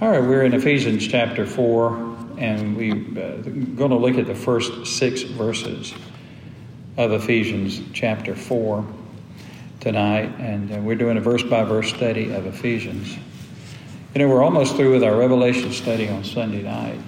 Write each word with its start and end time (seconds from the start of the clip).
All 0.00 0.08
right, 0.08 0.22
we're 0.22 0.44
in 0.44 0.54
Ephesians 0.54 1.06
chapter 1.06 1.44
4, 1.44 2.38
and 2.38 2.74
we're 2.74 2.94
uh, 2.94 3.36
going 3.42 3.90
to 3.90 3.98
look 3.98 4.16
at 4.16 4.26
the 4.26 4.34
first 4.34 4.86
six 4.86 5.20
verses 5.24 5.92
of 6.96 7.12
Ephesians 7.12 7.82
chapter 7.92 8.34
4 8.34 8.86
tonight, 9.80 10.34
and 10.38 10.72
uh, 10.72 10.76
we're 10.76 10.94
doing 10.94 11.18
a 11.18 11.20
verse 11.20 11.42
by 11.42 11.64
verse 11.64 11.90
study 11.90 12.32
of 12.32 12.46
Ephesians. 12.46 13.14
You 14.14 14.20
know, 14.20 14.28
we're 14.28 14.42
almost 14.42 14.74
through 14.74 14.90
with 14.90 15.04
our 15.04 15.14
Revelation 15.14 15.70
study 15.70 16.08
on 16.08 16.24
Sunday 16.24 16.62
night. 16.62 16.98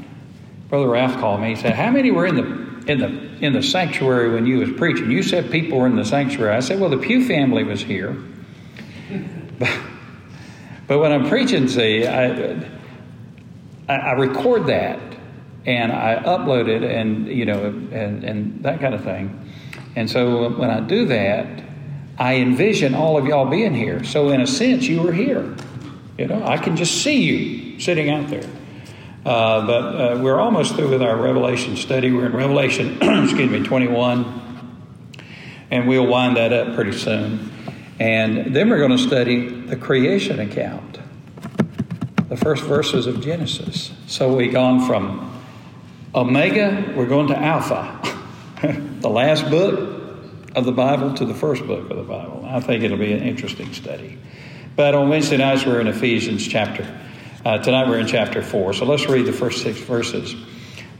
Brother 0.69 0.91
Ralph 0.91 1.19
called 1.19 1.41
me. 1.41 1.55
He 1.55 1.57
said, 1.57 1.73
"How 1.73 1.91
many 1.91 2.11
were 2.11 2.27
in 2.27 2.37
the 2.37 2.93
in 2.93 2.99
the 2.99 3.07
in 3.43 3.55
the 3.55 3.63
sanctuary 3.63 4.35
when 4.35 4.45
you 4.45 4.59
was 4.59 4.71
preaching?" 4.73 5.11
You 5.11 5.23
said 5.23 5.51
people 5.51 5.79
were 5.79 5.87
in 5.87 5.97
the 5.97 6.05
sanctuary. 6.05 6.55
I 6.55 6.61
said, 6.61 6.79
"Well, 6.79 6.91
the 6.91 6.99
Pew 6.99 7.27
family 7.27 7.65
was 7.65 7.81
here." 7.81 8.15
But, 9.59 9.79
but 10.89 10.99
when 10.99 11.13
I'm 11.13 11.29
preaching, 11.29 11.69
see, 11.69 12.07
I, 12.07 12.59
I, 13.89 13.95
I 13.95 14.13
record 14.13 14.67
that 14.67 15.01
and 15.65 15.93
I 15.93 16.17
upload 16.17 16.69
it 16.69 16.83
and, 16.83 17.29
you 17.29 17.45
know, 17.45 17.65
and, 17.67 18.25
and 18.25 18.63
that 18.65 18.81
kind 18.81 18.95
of 18.95 19.05
thing. 19.05 19.53
And 19.95 20.11
so 20.11 20.51
when 20.51 20.71
I 20.71 20.81
do 20.81 21.07
that, 21.07 21.65
I 22.19 22.37
envision 22.37 22.95
all 22.95 23.17
of 23.17 23.27
y'all 23.27 23.47
being 23.47 23.75
here. 23.75 24.05
So 24.05 24.31
in 24.31 24.41
a 24.41 24.47
sense, 24.47 24.85
you 24.87 25.03
were 25.03 25.13
here. 25.13 25.57
You 26.19 26.27
know, 26.27 26.45
I 26.45 26.59
can 26.59 26.77
just 26.77 27.03
see 27.03 27.23
you 27.23 27.81
sitting 27.81 28.11
out 28.11 28.29
there. 28.29 28.49
Uh, 29.25 29.67
but 29.67 29.83
uh, 29.83 30.21
we're 30.21 30.41
almost 30.41 30.75
through 30.75 30.91
with 30.91 31.03
our 31.03 31.17
Revelation 31.17 31.77
study. 31.77 32.11
We're 32.11 32.27
in 32.27 32.33
Revelation, 32.33 32.99
excuse 33.03 33.51
me, 33.51 33.63
21, 33.63 34.41
and 35.71 35.89
we'll 35.89 36.07
wind 36.07 36.37
that 36.37 36.53
up 36.53 36.75
pretty 36.75 36.93
soon. 36.93 37.51
And 38.01 38.55
then 38.55 38.69
we're 38.69 38.79
going 38.79 38.97
to 38.97 38.99
study 38.99 39.49
the 39.49 39.77
creation 39.77 40.41
account 40.41 40.99
the 42.33 42.39
first 42.39 42.65
verses 42.65 43.07
of 43.07 43.21
Genesis. 43.21 43.93
So 44.07 44.35
we've 44.35 44.51
gone 44.51 44.87
from 44.87 45.39
Omega, 46.15 46.95
we're 46.97 47.05
going 47.05 47.27
to 47.27 47.37
Alpha, 47.37 48.01
the 49.01 49.11
last 49.11 49.51
book 49.51 50.15
of 50.55 50.65
the 50.65 50.73
Bible 50.73 51.13
to 51.13 51.27
the 51.27 51.35
first 51.35 51.67
book 51.67 51.91
of 51.91 51.97
the 51.99 52.03
Bible. 52.03 52.43
I 52.49 52.61
think 52.61 52.85
it'll 52.85 52.97
be 52.97 53.13
an 53.13 53.23
interesting 53.23 53.75
study. 53.75 54.19
But 54.77 54.95
on 54.95 55.11
Wednesday 55.11 55.37
nights, 55.37 55.67
we're 55.67 55.83
in 55.83 55.89
Ephesians 55.89 56.49
chapter. 56.49 56.87
Uh, 57.45 57.59
tonight 57.59 57.87
we're 57.87 57.99
in 57.99 58.07
chapter 58.07 58.41
4. 58.41 58.73
So 58.73 58.87
let's 58.87 59.07
read 59.07 59.27
the 59.27 59.33
first 59.35 59.63
six 59.63 59.79
verses. 59.81 60.35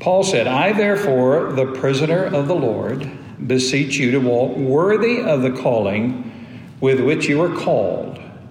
Paul 0.01 0.25
said, 0.25 0.47
I 0.47 0.75
therefore, 0.75 1.55
the 1.55 1.65
prisoner 1.65 2.25
of 2.25 2.47
the 2.47 2.55
Lord, 2.55 3.11
beseech 3.47 3.97
you 3.97 4.11
to 4.11 4.19
walk 4.19 4.55
worthy 4.59 5.23
of 5.23 5.41
the 5.41 5.53
calling 5.53 6.31
with 6.83 7.01
which 7.01 7.27
you 7.27 7.41
are 7.41 7.57
called 7.57 8.22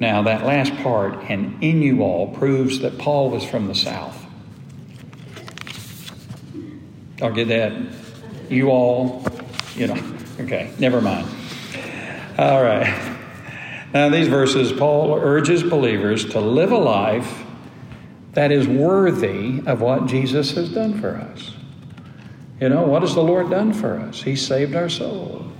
Now, 0.00 0.22
that 0.22 0.44
last 0.44 0.74
part, 0.76 1.14
and 1.28 1.62
in 1.62 1.82
you 1.82 2.02
all, 2.02 2.28
proves 2.34 2.80
that 2.80 2.98
Paul 2.98 3.30
was 3.30 3.44
from 3.44 3.66
the 3.66 3.74
South. 3.74 4.16
I'll 7.22 7.32
get 7.32 7.48
that. 7.48 7.72
You 8.48 8.70
all, 8.70 9.22
you 9.76 9.86
know, 9.86 10.02
okay, 10.40 10.72
never 10.78 11.00
mind. 11.02 11.28
All 12.38 12.62
right. 12.62 13.18
Now, 13.92 14.08
these 14.08 14.28
verses, 14.28 14.72
Paul 14.72 15.14
urges 15.14 15.62
believers 15.62 16.24
to 16.30 16.40
live 16.40 16.72
a 16.72 16.78
life 16.78 17.44
that 18.32 18.52
is 18.52 18.66
worthy 18.66 19.62
of 19.66 19.80
what 19.80 20.06
Jesus 20.06 20.52
has 20.52 20.72
done 20.72 21.00
for 21.00 21.16
us. 21.16 21.52
You 22.60 22.68
know, 22.68 22.82
what 22.82 23.02
has 23.02 23.14
the 23.14 23.22
Lord 23.22 23.50
done 23.50 23.72
for 23.72 23.98
us? 23.98 24.22
He 24.22 24.36
saved 24.36 24.74
our 24.74 24.88
soul. 24.88 25.50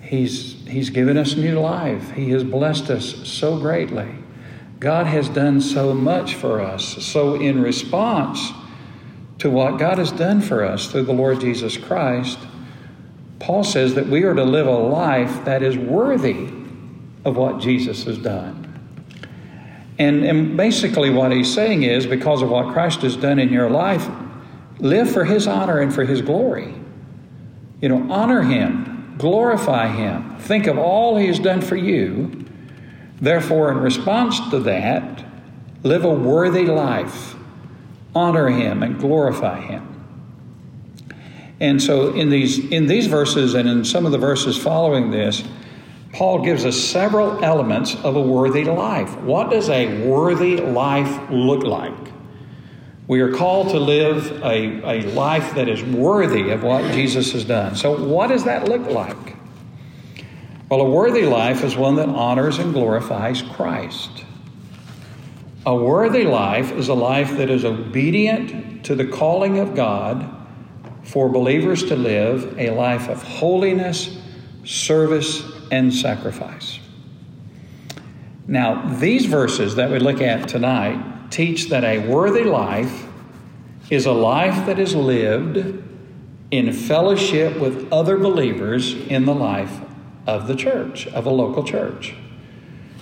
He's, 0.00 0.61
he's 0.72 0.90
given 0.90 1.16
us 1.16 1.36
new 1.36 1.60
life. 1.60 2.12
He 2.12 2.30
has 2.30 2.42
blessed 2.42 2.90
us 2.90 3.28
so 3.28 3.58
greatly. 3.58 4.08
God 4.80 5.06
has 5.06 5.28
done 5.28 5.60
so 5.60 5.94
much 5.94 6.34
for 6.34 6.60
us. 6.60 7.04
So, 7.04 7.36
in 7.36 7.62
response 7.62 8.50
to 9.38 9.50
what 9.50 9.78
God 9.78 9.98
has 9.98 10.10
done 10.10 10.40
for 10.40 10.64
us 10.64 10.90
through 10.90 11.04
the 11.04 11.12
Lord 11.12 11.40
Jesus 11.40 11.76
Christ, 11.76 12.38
Paul 13.38 13.62
says 13.62 13.94
that 13.94 14.08
we 14.08 14.22
are 14.24 14.34
to 14.34 14.44
live 14.44 14.66
a 14.66 14.70
life 14.70 15.44
that 15.44 15.62
is 15.62 15.76
worthy 15.76 16.48
of 17.24 17.36
what 17.36 17.60
Jesus 17.60 18.04
has 18.04 18.18
done. 18.18 18.58
And, 19.98 20.24
and 20.24 20.56
basically, 20.56 21.10
what 21.10 21.30
he's 21.32 21.52
saying 21.52 21.84
is 21.84 22.06
because 22.06 22.42
of 22.42 22.50
what 22.50 22.72
Christ 22.72 23.02
has 23.02 23.16
done 23.16 23.38
in 23.38 23.52
your 23.52 23.70
life, 23.70 24.08
live 24.78 25.10
for 25.10 25.24
his 25.24 25.46
honor 25.46 25.80
and 25.80 25.94
for 25.94 26.04
his 26.04 26.22
glory. 26.22 26.74
You 27.80 27.88
know, 27.88 28.12
honor 28.12 28.42
him 28.42 28.91
glorify 29.22 29.86
Him. 29.86 30.36
Think 30.40 30.66
of 30.66 30.76
all 30.76 31.16
He 31.16 31.28
has 31.28 31.38
done 31.38 31.62
for 31.62 31.76
you. 31.76 32.44
Therefore, 33.20 33.70
in 33.70 33.78
response 33.78 34.50
to 34.50 34.58
that, 34.60 35.24
live 35.84 36.04
a 36.04 36.12
worthy 36.12 36.66
life. 36.66 37.36
Honor 38.14 38.48
Him 38.48 38.82
and 38.82 38.98
glorify 38.98 39.60
Him. 39.60 39.88
And 41.60 41.80
so, 41.80 42.12
in 42.12 42.30
these, 42.30 42.58
in 42.70 42.88
these 42.88 43.06
verses 43.06 43.54
and 43.54 43.68
in 43.68 43.84
some 43.84 44.04
of 44.04 44.10
the 44.10 44.18
verses 44.18 44.58
following 44.58 45.12
this, 45.12 45.44
Paul 46.12 46.44
gives 46.44 46.64
us 46.66 46.76
several 46.76 47.42
elements 47.44 47.94
of 47.94 48.16
a 48.16 48.20
worthy 48.20 48.64
life. 48.64 49.16
What 49.20 49.50
does 49.50 49.70
a 49.70 50.04
worthy 50.04 50.56
life 50.56 51.30
look 51.30 51.62
like? 51.62 52.01
We 53.08 53.20
are 53.20 53.32
called 53.32 53.70
to 53.70 53.80
live 53.80 54.42
a, 54.42 55.02
a 55.02 55.02
life 55.12 55.54
that 55.56 55.68
is 55.68 55.82
worthy 55.82 56.50
of 56.50 56.62
what 56.62 56.92
Jesus 56.92 57.32
has 57.32 57.44
done. 57.44 57.74
So, 57.74 58.06
what 58.06 58.28
does 58.28 58.44
that 58.44 58.68
look 58.68 58.86
like? 58.86 59.36
Well, 60.68 60.80
a 60.80 60.88
worthy 60.88 61.26
life 61.26 61.64
is 61.64 61.76
one 61.76 61.96
that 61.96 62.08
honors 62.08 62.58
and 62.58 62.72
glorifies 62.72 63.42
Christ. 63.42 64.24
A 65.66 65.74
worthy 65.74 66.24
life 66.24 66.72
is 66.72 66.88
a 66.88 66.94
life 66.94 67.36
that 67.36 67.50
is 67.50 67.64
obedient 67.64 68.84
to 68.86 68.94
the 68.94 69.04
calling 69.04 69.58
of 69.58 69.74
God 69.74 70.28
for 71.04 71.28
believers 71.28 71.84
to 71.84 71.96
live 71.96 72.58
a 72.58 72.70
life 72.70 73.08
of 73.08 73.22
holiness, 73.22 74.16
service, 74.64 75.42
and 75.70 75.92
sacrifice. 75.92 76.78
Now, 78.46 78.96
these 78.96 79.26
verses 79.26 79.76
that 79.76 79.90
we 79.90 79.98
look 79.98 80.20
at 80.20 80.48
tonight 80.48 81.21
teach 81.32 81.68
that 81.70 81.82
a 81.82 81.98
worthy 81.98 82.44
life 82.44 83.06
is 83.90 84.06
a 84.06 84.12
life 84.12 84.66
that 84.66 84.78
is 84.78 84.94
lived 84.94 85.82
in 86.50 86.72
fellowship 86.72 87.58
with 87.58 87.92
other 87.92 88.18
believers 88.18 88.94
in 88.94 89.24
the 89.24 89.34
life 89.34 89.80
of 90.26 90.46
the 90.46 90.54
church, 90.54 91.06
of 91.08 91.26
a 91.26 91.30
local 91.30 91.64
church. 91.64 92.14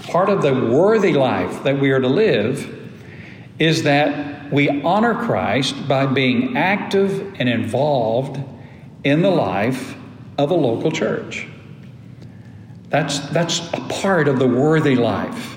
Part 0.05 0.29
of 0.29 0.43
the 0.43 0.55
worthy 0.55 1.13
life 1.13 1.63
that 1.65 1.79
we 1.79 1.91
are 1.91 2.01
to 2.01 2.09
live 2.09 2.79
is 3.59 3.83
that 3.83 4.51
we 4.51 4.83
honor 4.83 5.15
Christ 5.15 5.87
by 5.87 6.07
being 6.07 6.57
active 6.57 7.35
and 7.39 7.49
involved 7.49 8.41
in 9.05 9.23
the 9.23 9.31
life 9.31 9.97
of 10.39 10.51
a 10.51 10.55
local 10.55 10.91
church. 10.91 11.47
That's, 12.89 13.21
that's 13.29 13.61
a 13.73 13.81
part 13.89 14.27
of 14.27 14.39
the 14.39 14.49
worthy 14.49 14.97
life. 14.97 15.57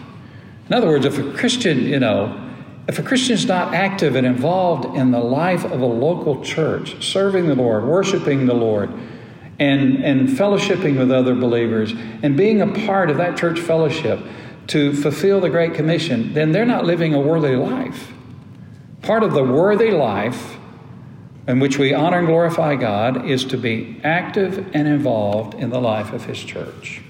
In 0.68 0.74
other 0.74 0.88
words, 0.88 1.06
if 1.06 1.18
a 1.18 1.32
Christian, 1.34 1.86
you 1.86 2.00
know, 2.00 2.43
if 2.88 3.00
a 3.00 3.04
Christian 3.04 3.34
is 3.34 3.46
not 3.46 3.74
active 3.74 4.16
and 4.16 4.28
involved 4.28 4.98
in 4.98 5.12
the 5.12 5.20
life 5.20 5.64
of 5.64 5.82
a 5.82 5.86
local 5.86 6.44
church, 6.44 7.04
serving 7.04 7.48
the 7.48 7.56
Lord, 7.56 7.86
worshiping 7.86 8.46
the 8.46 8.54
Lord, 8.54 8.90
and, 9.60 10.04
and 10.04 10.28
fellowshipping 10.28 10.98
with 10.98 11.12
other 11.12 11.36
believers, 11.36 11.94
and 12.22 12.36
being 12.36 12.62
a 12.62 12.68
part 12.86 13.10
of 13.10 13.18
that 13.18 13.38
church 13.38 13.60
fellowship 13.60 14.20
to 14.68 14.94
fulfill 14.94 15.40
the 15.40 15.50
Great 15.50 15.74
Commission, 15.74 16.34
then 16.34 16.52
they're 16.52 16.66
not 16.66 16.86
living 16.86 17.14
a 17.14 17.20
worthy 17.20 17.56
life. 17.56 18.12
Part 19.02 19.24
of 19.24 19.34
the 19.34 19.44
worthy 19.44 19.92
life 19.92 20.58
in 21.48 21.60
which 21.60 21.78
we 21.78 21.94
honor 21.94 22.20
and 22.20 22.28
glorify 22.28 22.76
God 22.76 23.30
is 23.30 23.46
to 23.46 23.58
be 23.58 24.00
active 24.04 24.70
and 24.74 24.88
involved 24.88 25.56
in 25.56 25.70
the 25.70 25.80
life 25.80 26.14
of 26.14 26.26
His 26.26 26.40
church. 26.40 27.02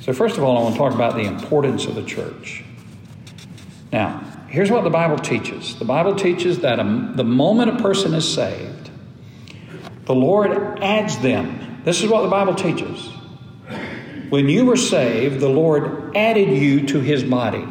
So, 0.00 0.12
first 0.12 0.36
of 0.36 0.44
all, 0.44 0.58
I 0.58 0.62
want 0.62 0.74
to 0.74 0.78
talk 0.78 0.94
about 0.94 1.14
the 1.14 1.24
importance 1.24 1.86
of 1.86 1.94
the 1.94 2.02
church. 2.02 2.64
Now, 3.92 4.29
here's 4.50 4.70
what 4.70 4.84
the 4.84 4.90
Bible 4.90 5.16
teaches 5.16 5.78
the 5.78 5.84
Bible 5.84 6.14
teaches 6.14 6.60
that 6.60 6.78
a, 6.78 7.12
the 7.14 7.24
moment 7.24 7.80
a 7.80 7.82
person 7.82 8.12
is 8.14 8.30
saved, 8.32 8.90
the 10.04 10.14
Lord 10.14 10.82
adds 10.82 11.18
them. 11.18 11.80
This 11.84 12.02
is 12.02 12.10
what 12.10 12.22
the 12.22 12.28
Bible 12.28 12.54
teaches. 12.54 13.08
When 14.28 14.48
you 14.48 14.66
were 14.66 14.76
saved, 14.76 15.40
the 15.40 15.48
Lord 15.48 16.16
added 16.16 16.50
you 16.50 16.86
to 16.88 17.00
his 17.00 17.24
body. 17.24 17.66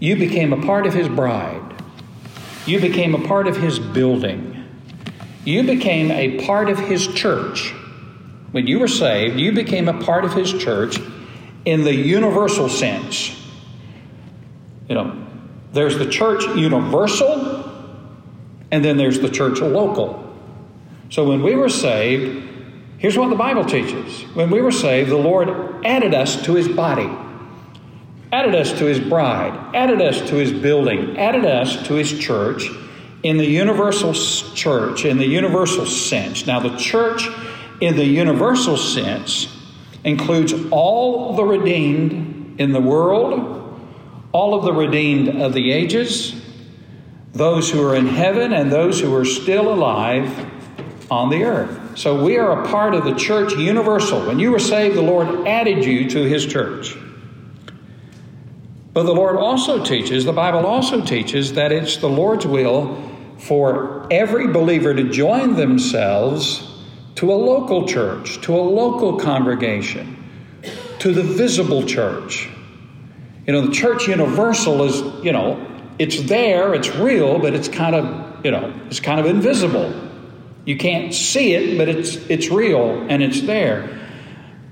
You 0.00 0.16
became 0.16 0.52
a 0.52 0.66
part 0.66 0.86
of 0.86 0.94
his 0.94 1.08
bride. 1.08 1.60
You 2.66 2.80
became 2.80 3.14
a 3.14 3.26
part 3.26 3.46
of 3.46 3.56
his 3.56 3.78
building. 3.78 4.64
You 5.44 5.64
became 5.64 6.10
a 6.10 6.44
part 6.44 6.68
of 6.68 6.78
his 6.78 7.06
church. 7.06 7.72
When 8.52 8.66
you 8.66 8.78
were 8.78 8.88
saved, 8.88 9.38
you 9.38 9.52
became 9.52 9.88
a 9.88 10.02
part 10.02 10.24
of 10.24 10.34
his 10.34 10.52
church 10.52 10.98
in 11.64 11.84
the 11.84 11.94
universal 11.94 12.68
sense. 12.68 13.30
You 14.88 14.96
know, 14.96 15.21
there's 15.72 15.98
the 15.98 16.08
church 16.08 16.44
universal, 16.56 17.70
and 18.70 18.84
then 18.84 18.96
there's 18.96 19.20
the 19.20 19.30
church 19.30 19.60
local. 19.60 20.34
So 21.10 21.28
when 21.28 21.42
we 21.42 21.54
were 21.54 21.68
saved, 21.68 22.48
here's 22.98 23.18
what 23.18 23.30
the 23.30 23.36
Bible 23.36 23.64
teaches. 23.64 24.22
When 24.34 24.50
we 24.50 24.62
were 24.62 24.72
saved, 24.72 25.10
the 25.10 25.16
Lord 25.16 25.84
added 25.84 26.14
us 26.14 26.42
to 26.44 26.54
his 26.54 26.68
body, 26.68 27.10
added 28.32 28.54
us 28.54 28.72
to 28.78 28.84
his 28.84 28.98
bride, 28.98 29.74
added 29.74 30.00
us 30.00 30.18
to 30.30 30.36
his 30.36 30.52
building, 30.52 31.18
added 31.18 31.44
us 31.44 31.86
to 31.88 31.94
his 31.94 32.18
church 32.18 32.68
in 33.22 33.36
the 33.36 33.46
universal 33.46 34.14
church, 34.54 35.04
in 35.04 35.18
the 35.18 35.26
universal 35.26 35.86
sense. 35.86 36.46
Now, 36.46 36.60
the 36.60 36.76
church 36.76 37.28
in 37.80 37.96
the 37.96 38.04
universal 38.04 38.76
sense 38.76 39.48
includes 40.04 40.54
all 40.70 41.34
the 41.34 41.44
redeemed 41.44 42.60
in 42.60 42.72
the 42.72 42.80
world, 42.80 43.61
all 44.32 44.54
of 44.54 44.64
the 44.64 44.72
redeemed 44.72 45.40
of 45.40 45.52
the 45.52 45.70
ages, 45.72 46.34
those 47.32 47.70
who 47.70 47.86
are 47.86 47.94
in 47.94 48.06
heaven, 48.06 48.52
and 48.52 48.72
those 48.72 49.00
who 49.00 49.14
are 49.14 49.24
still 49.24 49.72
alive 49.72 50.50
on 51.10 51.30
the 51.30 51.44
earth. 51.44 51.98
So 51.98 52.24
we 52.24 52.38
are 52.38 52.62
a 52.62 52.68
part 52.68 52.94
of 52.94 53.04
the 53.04 53.14
church 53.14 53.52
universal. 53.54 54.26
When 54.26 54.38
you 54.38 54.50
were 54.50 54.58
saved, 54.58 54.96
the 54.96 55.02
Lord 55.02 55.46
added 55.46 55.84
you 55.84 56.08
to 56.10 56.22
his 56.22 56.46
church. 56.46 56.96
But 58.94 59.04
the 59.04 59.14
Lord 59.14 59.36
also 59.36 59.84
teaches, 59.84 60.24
the 60.24 60.32
Bible 60.32 60.66
also 60.66 61.02
teaches, 61.02 61.54
that 61.54 61.72
it's 61.72 61.96
the 61.98 62.08
Lord's 62.08 62.46
will 62.46 63.10
for 63.38 64.06
every 64.10 64.46
believer 64.46 64.94
to 64.94 65.04
join 65.10 65.56
themselves 65.56 66.68
to 67.16 67.32
a 67.32 67.34
local 67.34 67.86
church, 67.86 68.40
to 68.42 68.54
a 68.54 68.60
local 68.60 69.18
congregation, 69.18 70.16
to 70.98 71.12
the 71.12 71.22
visible 71.22 71.84
church. 71.84 72.48
You 73.46 73.52
know, 73.52 73.66
the 73.66 73.72
church 73.72 74.06
universal 74.06 74.84
is, 74.84 75.00
you 75.24 75.32
know, 75.32 75.66
it's 75.98 76.22
there, 76.22 76.74
it's 76.74 76.94
real, 76.94 77.38
but 77.38 77.54
it's 77.54 77.68
kind 77.68 77.94
of, 77.94 78.44
you 78.44 78.50
know, 78.50 78.72
it's 78.86 79.00
kind 79.00 79.18
of 79.20 79.26
invisible. 79.26 79.92
You 80.64 80.76
can't 80.76 81.12
see 81.12 81.54
it, 81.54 81.76
but 81.76 81.88
it's 81.88 82.16
it's 82.28 82.50
real 82.50 83.04
and 83.08 83.22
it's 83.22 83.40
there. 83.42 83.98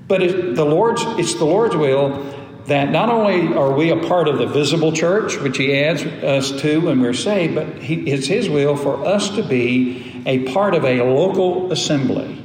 But 0.06 0.22
it, 0.22 0.54
the 0.54 0.64
Lord's 0.64 1.02
it's 1.18 1.34
the 1.34 1.44
Lord's 1.44 1.74
will 1.74 2.36
that 2.66 2.90
not 2.90 3.08
only 3.08 3.52
are 3.54 3.72
we 3.72 3.90
a 3.90 3.96
part 3.96 4.28
of 4.28 4.38
the 4.38 4.46
visible 4.46 4.92
church, 4.92 5.36
which 5.38 5.56
He 5.56 5.76
adds 5.76 6.04
us 6.04 6.60
to 6.62 6.80
when 6.80 7.00
we're 7.00 7.12
saved, 7.12 7.56
but 7.56 7.78
he, 7.78 8.08
it's 8.08 8.28
His 8.28 8.48
will 8.48 8.76
for 8.76 9.04
us 9.04 9.30
to 9.30 9.42
be 9.42 10.22
a 10.26 10.52
part 10.52 10.74
of 10.74 10.84
a 10.84 11.02
local 11.02 11.72
assembly, 11.72 12.40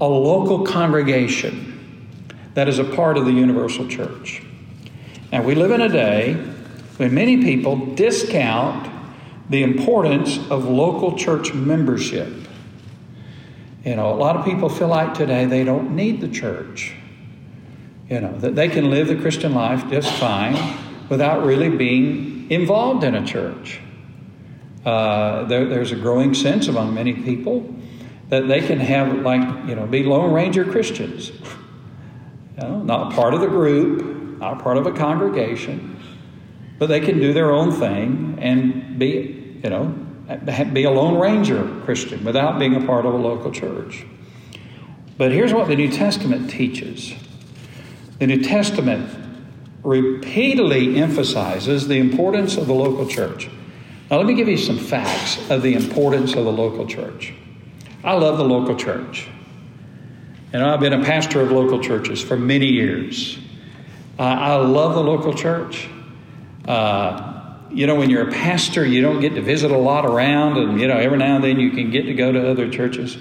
a 0.00 0.06
local 0.06 0.66
congregation 0.66 1.70
that 2.52 2.68
is 2.68 2.78
a 2.78 2.84
part 2.84 3.16
of 3.16 3.24
the 3.24 3.32
universal 3.32 3.88
church. 3.88 4.42
Now, 5.34 5.42
we 5.42 5.56
live 5.56 5.72
in 5.72 5.80
a 5.80 5.88
day 5.88 6.34
when 6.96 7.12
many 7.12 7.42
people 7.42 7.74
discount 7.96 8.88
the 9.50 9.64
importance 9.64 10.38
of 10.48 10.66
local 10.66 11.18
church 11.18 11.52
membership. 11.52 12.32
You 13.84 13.96
know, 13.96 14.12
a 14.12 14.14
lot 14.14 14.36
of 14.36 14.44
people 14.44 14.68
feel 14.68 14.86
like 14.86 15.12
today 15.12 15.44
they 15.44 15.64
don't 15.64 15.96
need 15.96 16.20
the 16.20 16.28
church. 16.28 16.94
You 18.08 18.20
know, 18.20 18.38
that 18.38 18.54
they 18.54 18.68
can 18.68 18.90
live 18.90 19.08
the 19.08 19.16
Christian 19.16 19.54
life 19.54 19.90
just 19.90 20.12
fine 20.20 20.78
without 21.08 21.44
really 21.44 21.68
being 21.68 22.48
involved 22.48 23.02
in 23.02 23.16
a 23.16 23.26
church. 23.26 23.80
Uh, 24.86 25.46
there, 25.46 25.64
there's 25.64 25.90
a 25.90 25.96
growing 25.96 26.32
sense 26.32 26.68
among 26.68 26.94
many 26.94 27.12
people 27.12 27.74
that 28.28 28.46
they 28.46 28.60
can 28.60 28.78
have, 28.78 29.12
like, 29.22 29.40
you 29.66 29.74
know, 29.74 29.84
be 29.84 30.04
Lone 30.04 30.32
Ranger 30.32 30.64
Christians. 30.64 31.32
You 32.56 32.68
know, 32.68 32.82
not 32.84 33.12
part 33.14 33.34
of 33.34 33.40
the 33.40 33.48
group, 33.48 34.14
not 34.44 34.62
part 34.62 34.76
of 34.76 34.86
a 34.86 34.92
congregation, 34.92 35.98
but 36.78 36.86
they 36.86 37.00
can 37.00 37.18
do 37.18 37.32
their 37.32 37.50
own 37.50 37.72
thing 37.72 38.38
and 38.40 38.98
be, 38.98 39.58
you 39.62 39.70
know, 39.70 39.86
be 40.72 40.84
a 40.84 40.90
Lone 40.90 41.18
Ranger 41.18 41.80
Christian 41.84 42.24
without 42.24 42.58
being 42.58 42.74
a 42.74 42.86
part 42.86 43.06
of 43.06 43.14
a 43.14 43.16
local 43.16 43.50
church. 43.50 44.04
But 45.16 45.32
here's 45.32 45.54
what 45.54 45.68
the 45.68 45.76
New 45.76 45.90
Testament 45.90 46.50
teaches 46.50 47.14
the 48.18 48.26
New 48.26 48.42
Testament 48.42 49.08
repeatedly 49.82 50.96
emphasizes 50.96 51.88
the 51.88 51.98
importance 51.98 52.56
of 52.56 52.66
the 52.66 52.74
local 52.74 53.06
church. 53.06 53.48
Now, 54.10 54.18
let 54.18 54.26
me 54.26 54.34
give 54.34 54.48
you 54.48 54.56
some 54.56 54.78
facts 54.78 55.50
of 55.50 55.62
the 55.62 55.74
importance 55.74 56.34
of 56.34 56.44
the 56.44 56.52
local 56.52 56.86
church. 56.86 57.32
I 58.02 58.12
love 58.12 58.38
the 58.38 58.44
local 58.44 58.76
church. 58.76 59.28
And 60.52 60.62
I've 60.62 60.80
been 60.80 60.92
a 60.92 61.04
pastor 61.04 61.40
of 61.40 61.50
local 61.50 61.80
churches 61.80 62.22
for 62.22 62.36
many 62.36 62.66
years. 62.66 63.38
Uh, 64.18 64.22
I 64.22 64.56
love 64.56 64.94
the 64.94 65.02
local 65.02 65.34
church. 65.34 65.88
Uh, 66.66 67.56
you 67.70 67.86
know, 67.86 67.96
when 67.96 68.10
you're 68.10 68.28
a 68.28 68.32
pastor, 68.32 68.84
you 68.84 69.02
don't 69.02 69.20
get 69.20 69.34
to 69.34 69.42
visit 69.42 69.70
a 69.70 69.76
lot 69.76 70.06
around, 70.06 70.56
and, 70.56 70.80
you 70.80 70.86
know, 70.86 70.96
every 70.96 71.18
now 71.18 71.36
and 71.36 71.44
then 71.44 71.58
you 71.58 71.70
can 71.70 71.90
get 71.90 72.02
to 72.02 72.14
go 72.14 72.30
to 72.30 72.48
other 72.48 72.70
churches. 72.70 73.18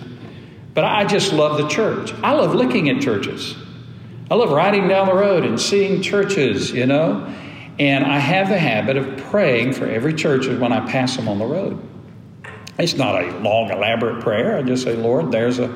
But 0.73 0.85
I 0.85 1.05
just 1.05 1.33
love 1.33 1.57
the 1.57 1.67
church. 1.67 2.13
I 2.23 2.33
love 2.33 2.53
looking 2.53 2.89
at 2.89 3.01
churches. 3.01 3.55
I 4.29 4.35
love 4.35 4.51
riding 4.51 4.87
down 4.87 5.07
the 5.07 5.15
road 5.15 5.43
and 5.43 5.59
seeing 5.59 6.01
churches, 6.01 6.71
you 6.71 6.85
know. 6.85 7.33
And 7.79 8.05
I 8.05 8.19
have 8.19 8.49
the 8.49 8.57
habit 8.57 8.97
of 8.97 9.17
praying 9.31 9.73
for 9.73 9.85
every 9.85 10.13
church 10.13 10.47
when 10.47 10.71
I 10.71 10.85
pass 10.89 11.15
them 11.15 11.27
on 11.27 11.39
the 11.39 11.45
road. 11.45 11.81
It's 12.77 12.95
not 12.95 13.23
a 13.23 13.37
long, 13.39 13.71
elaborate 13.71 14.23
prayer. 14.23 14.57
I 14.57 14.61
just 14.63 14.83
say, 14.83 14.95
Lord, 14.95 15.31
there's 15.31 15.59
a 15.59 15.75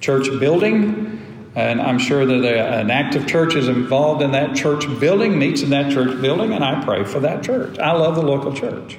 church 0.00 0.28
building. 0.40 1.23
And 1.56 1.80
I'm 1.80 1.98
sure 1.98 2.26
that 2.26 2.44
an 2.80 2.90
active 2.90 3.26
church 3.26 3.54
is 3.54 3.68
involved 3.68 4.22
in 4.22 4.32
that 4.32 4.56
church 4.56 4.86
building, 4.98 5.38
meets 5.38 5.62
in 5.62 5.70
that 5.70 5.92
church 5.92 6.20
building, 6.20 6.52
and 6.52 6.64
I 6.64 6.84
pray 6.84 7.04
for 7.04 7.20
that 7.20 7.44
church. 7.44 7.78
I 7.78 7.92
love 7.92 8.16
the 8.16 8.22
local 8.22 8.52
church. 8.52 8.98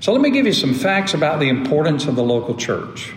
So 0.00 0.12
let 0.12 0.20
me 0.20 0.30
give 0.30 0.44
you 0.46 0.52
some 0.52 0.74
facts 0.74 1.14
about 1.14 1.40
the 1.40 1.48
importance 1.48 2.06
of 2.06 2.16
the 2.16 2.22
local 2.22 2.56
church. 2.56 3.14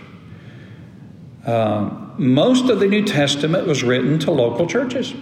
Uh, 1.44 1.90
most 2.16 2.70
of 2.70 2.80
the 2.80 2.86
New 2.86 3.04
Testament 3.04 3.66
was 3.66 3.82
written 3.82 4.18
to 4.20 4.30
local 4.30 4.66
churches. 4.66 5.12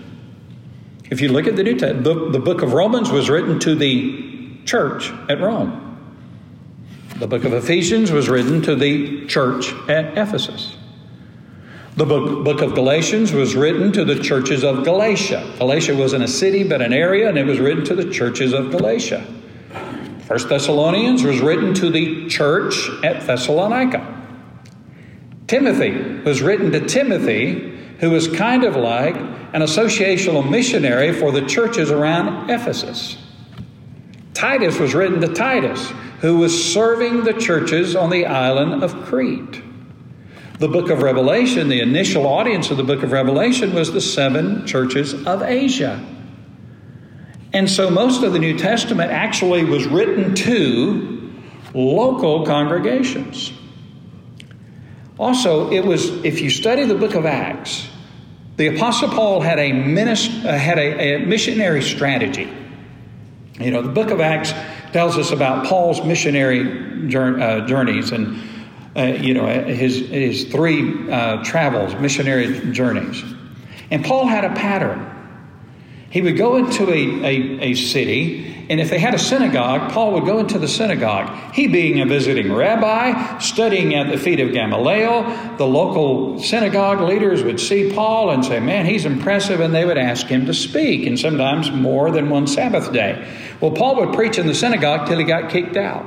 If 1.10 1.20
you 1.20 1.28
look 1.28 1.46
at 1.46 1.56
the 1.56 1.64
New 1.64 1.76
Testament, 1.76 2.04
the, 2.04 2.30
the 2.30 2.38
book 2.38 2.62
of 2.62 2.72
Romans 2.72 3.10
was 3.10 3.28
written 3.28 3.58
to 3.60 3.74
the 3.74 4.58
church 4.64 5.10
at 5.28 5.40
Rome. 5.40 5.80
The 7.16 7.26
book 7.26 7.44
of 7.44 7.52
Ephesians 7.52 8.10
was 8.12 8.28
written 8.28 8.62
to 8.62 8.74
the 8.74 9.26
church 9.26 9.72
at 9.88 10.16
Ephesus. 10.16 10.76
The 11.96 12.06
book, 12.06 12.60
of 12.60 12.74
Galatians 12.74 13.32
was 13.32 13.54
written 13.54 13.92
to 13.92 14.04
the 14.04 14.18
churches 14.18 14.64
of 14.64 14.82
Galatia. 14.82 15.48
Galatia 15.58 15.94
wasn't 15.94 16.24
a 16.24 16.28
city, 16.28 16.64
but 16.64 16.82
an 16.82 16.92
area, 16.92 17.28
and 17.28 17.38
it 17.38 17.46
was 17.46 17.60
written 17.60 17.84
to 17.84 17.94
the 17.94 18.10
churches 18.10 18.52
of 18.52 18.72
Galatia. 18.72 19.24
First 20.26 20.48
Thessalonians 20.48 21.22
was 21.22 21.38
written 21.40 21.72
to 21.74 21.90
the 21.90 22.28
church 22.28 22.90
at 23.04 23.24
Thessalonica. 23.24 24.10
Timothy 25.46 25.92
was 26.24 26.42
written 26.42 26.72
to 26.72 26.80
Timothy, 26.84 27.78
who 28.00 28.10
was 28.10 28.26
kind 28.26 28.64
of 28.64 28.74
like 28.74 29.14
an 29.14 29.62
associational 29.62 30.48
missionary 30.48 31.12
for 31.12 31.30
the 31.30 31.42
churches 31.42 31.92
around 31.92 32.50
Ephesus. 32.50 33.18
Titus 34.32 34.80
was 34.80 34.94
written 34.94 35.20
to 35.20 35.28
Titus, 35.28 35.92
who 36.20 36.38
was 36.38 36.72
serving 36.72 37.22
the 37.22 37.34
churches 37.34 37.94
on 37.94 38.10
the 38.10 38.26
island 38.26 38.82
of 38.82 39.04
Crete. 39.04 39.62
The 40.64 40.70
book 40.70 40.88
of 40.88 41.02
Revelation, 41.02 41.68
the 41.68 41.82
initial 41.82 42.26
audience 42.26 42.70
of 42.70 42.78
the 42.78 42.84
book 42.84 43.02
of 43.02 43.12
Revelation 43.12 43.74
was 43.74 43.92
the 43.92 44.00
seven 44.00 44.66
churches 44.66 45.12
of 45.26 45.42
Asia. 45.42 46.02
And 47.52 47.68
so 47.68 47.90
most 47.90 48.22
of 48.22 48.32
the 48.32 48.38
New 48.38 48.56
Testament 48.56 49.10
actually 49.10 49.62
was 49.64 49.86
written 49.86 50.34
to 50.36 51.30
local 51.74 52.46
congregations. 52.46 53.52
Also, 55.18 55.70
it 55.70 55.84
was, 55.84 56.08
if 56.24 56.40
you 56.40 56.48
study 56.48 56.86
the 56.86 56.94
book 56.94 57.14
of 57.14 57.26
Acts, 57.26 57.86
the 58.56 58.74
Apostle 58.74 59.10
Paul 59.10 59.42
had 59.42 59.58
a, 59.58 59.70
minist- 59.70 60.46
uh, 60.46 60.56
had 60.56 60.78
a, 60.78 61.16
a 61.16 61.26
missionary 61.26 61.82
strategy. 61.82 62.50
You 63.60 63.70
know, 63.70 63.82
the 63.82 63.92
book 63.92 64.10
of 64.10 64.22
Acts 64.22 64.54
tells 64.94 65.18
us 65.18 65.30
about 65.30 65.66
Paul's 65.66 66.02
missionary 66.02 67.14
uh, 67.14 67.66
journeys 67.66 68.12
and 68.12 68.53
uh, 68.96 69.02
you 69.02 69.34
know, 69.34 69.46
his, 69.46 70.08
his 70.08 70.44
three 70.44 71.10
uh, 71.10 71.42
travels, 71.42 71.94
missionary 72.00 72.70
journeys. 72.72 73.22
And 73.90 74.04
Paul 74.04 74.26
had 74.26 74.44
a 74.44 74.54
pattern. 74.54 75.10
He 76.10 76.22
would 76.22 76.36
go 76.36 76.54
into 76.54 76.88
a, 76.88 77.24
a, 77.24 77.60
a, 77.70 77.74
city, 77.74 78.66
and 78.70 78.80
if 78.80 78.88
they 78.88 79.00
had 79.00 79.14
a 79.14 79.18
synagogue, 79.18 79.90
Paul 79.90 80.12
would 80.12 80.24
go 80.24 80.38
into 80.38 80.60
the 80.60 80.68
synagogue. 80.68 81.52
He, 81.52 81.66
being 81.66 82.00
a 82.00 82.06
visiting 82.06 82.52
rabbi, 82.52 83.38
studying 83.40 83.96
at 83.96 84.12
the 84.12 84.16
feet 84.16 84.38
of 84.38 84.52
Gamaliel, 84.52 85.56
the 85.56 85.66
local 85.66 86.38
synagogue 86.38 87.00
leaders 87.00 87.42
would 87.42 87.58
see 87.58 87.92
Paul 87.92 88.30
and 88.30 88.44
say, 88.44 88.60
Man, 88.60 88.86
he's 88.86 89.04
impressive, 89.04 89.58
and 89.58 89.74
they 89.74 89.84
would 89.84 89.98
ask 89.98 90.28
him 90.28 90.46
to 90.46 90.54
speak, 90.54 91.04
and 91.04 91.18
sometimes 91.18 91.72
more 91.72 92.12
than 92.12 92.30
one 92.30 92.46
Sabbath 92.46 92.92
day. 92.92 93.28
Well, 93.60 93.72
Paul 93.72 93.96
would 93.96 94.14
preach 94.14 94.38
in 94.38 94.46
the 94.46 94.54
synagogue 94.54 95.08
till 95.08 95.18
he 95.18 95.24
got 95.24 95.50
kicked 95.50 95.76
out. 95.76 96.06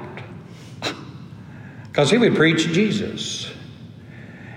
Because 1.97 2.11
he 2.11 2.17
would 2.19 2.35
preach 2.35 2.67
Jesus. 2.67 3.51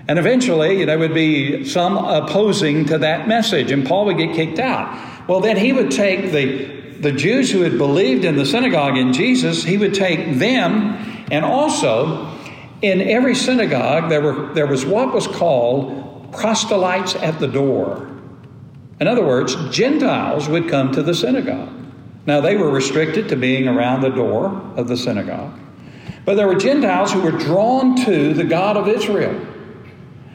And 0.07 0.19
eventually, 0.19 0.85
there 0.85 0.99
would 0.99 1.15
be 1.15 1.65
some 1.65 1.97
opposing 1.97 2.85
to 2.85 2.99
that 2.99 3.27
message, 3.27 3.71
and 3.71 3.83
Paul 3.83 4.05
would 4.05 4.17
get 4.19 4.35
kicked 4.35 4.59
out. 4.59 5.27
Well, 5.27 5.39
then 5.39 5.57
he 5.57 5.73
would 5.73 5.89
take 5.89 6.31
the, 6.31 6.65
the 6.99 7.11
Jews 7.11 7.49
who 7.49 7.61
had 7.61 7.79
believed 7.79 8.25
in 8.25 8.35
the 8.35 8.45
synagogue 8.45 8.95
in 8.95 9.11
Jesus, 9.11 9.63
he 9.63 9.79
would 9.79 9.95
take 9.95 10.37
them, 10.37 11.25
and 11.31 11.43
also 11.43 12.31
in 12.83 13.01
every 13.01 13.33
synagogue, 13.33 14.07
there, 14.09 14.21
were, 14.21 14.53
there 14.53 14.67
was 14.67 14.85
what 14.85 15.11
was 15.11 15.25
called 15.25 16.31
proselytes 16.31 17.15
at 17.15 17.39
the 17.39 17.47
door. 17.47 18.07
In 18.99 19.07
other 19.07 19.25
words, 19.25 19.55
Gentiles 19.71 20.47
would 20.47 20.69
come 20.69 20.91
to 20.91 21.01
the 21.01 21.15
synagogue. 21.15 21.73
Now, 22.27 22.39
they 22.39 22.55
were 22.55 22.69
restricted 22.69 23.29
to 23.29 23.35
being 23.35 23.67
around 23.67 24.01
the 24.01 24.09
door 24.09 24.45
of 24.75 24.87
the 24.87 24.95
synagogue, 24.95 25.57
but 26.25 26.35
there 26.35 26.47
were 26.47 26.55
Gentiles 26.55 27.11
who 27.11 27.21
were 27.21 27.31
drawn 27.31 27.95
to 28.05 28.33
the 28.33 28.43
God 28.43 28.77
of 28.77 28.87
Israel. 28.87 29.47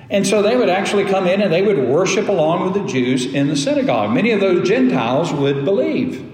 And 0.09 0.26
so 0.26 0.43
they 0.43 0.57
would 0.57 0.69
actually 0.69 1.05
come 1.05 1.26
in 1.26 1.43
and 1.43 1.52
they 1.52 1.62
would 1.62 1.78
worship 1.78 2.28
along 2.28 2.64
with 2.64 2.75
the 2.75 2.88
Jews 2.88 3.26
in 3.26 3.49
the 3.49 3.57
synagogue. 3.57 4.12
Many 4.12 4.31
of 4.31 4.40
those 4.40 4.66
Gentiles 4.66 5.33
would 5.33 5.64
believe. 5.64 6.25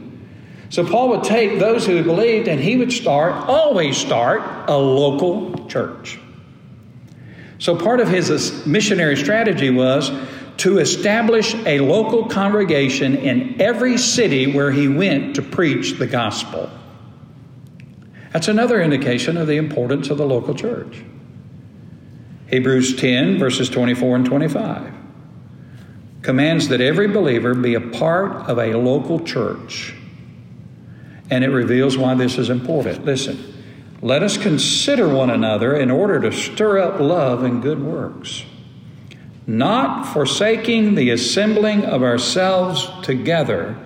So 0.68 0.86
Paul 0.86 1.10
would 1.10 1.24
take 1.24 1.58
those 1.58 1.86
who 1.86 2.02
believed 2.02 2.48
and 2.48 2.60
he 2.60 2.76
would 2.76 2.92
start, 2.92 3.48
always 3.48 3.96
start, 3.96 4.68
a 4.68 4.76
local 4.76 5.66
church. 5.68 6.18
So 7.58 7.76
part 7.76 8.00
of 8.00 8.08
his 8.08 8.66
missionary 8.66 9.16
strategy 9.16 9.70
was 9.70 10.10
to 10.58 10.78
establish 10.78 11.54
a 11.54 11.80
local 11.80 12.26
congregation 12.26 13.16
in 13.16 13.60
every 13.60 13.98
city 13.98 14.52
where 14.52 14.70
he 14.70 14.88
went 14.88 15.36
to 15.36 15.42
preach 15.42 15.98
the 15.98 16.06
gospel. 16.06 16.70
That's 18.32 18.48
another 18.48 18.80
indication 18.80 19.36
of 19.36 19.46
the 19.46 19.56
importance 19.56 20.10
of 20.10 20.18
the 20.18 20.26
local 20.26 20.54
church. 20.54 21.02
Hebrews 22.48 22.96
10, 22.96 23.38
verses 23.38 23.68
24 23.70 24.16
and 24.16 24.26
25, 24.26 24.92
commands 26.22 26.68
that 26.68 26.80
every 26.80 27.08
believer 27.08 27.54
be 27.54 27.74
a 27.74 27.80
part 27.80 28.48
of 28.48 28.58
a 28.58 28.74
local 28.74 29.20
church. 29.20 29.94
And 31.30 31.44
it 31.44 31.48
reveals 31.48 31.96
why 31.96 32.14
this 32.14 32.36
is 32.36 32.50
important. 32.50 33.04
Listen, 33.04 33.52
let 34.02 34.22
us 34.22 34.36
consider 34.36 35.08
one 35.08 35.30
another 35.30 35.74
in 35.74 35.90
order 35.90 36.20
to 36.20 36.32
stir 36.32 36.78
up 36.78 37.00
love 37.00 37.44
and 37.44 37.62
good 37.62 37.82
works, 37.82 38.44
not 39.46 40.12
forsaking 40.12 40.94
the 40.94 41.10
assembling 41.10 41.84
of 41.84 42.02
ourselves 42.02 42.90
together, 43.02 43.78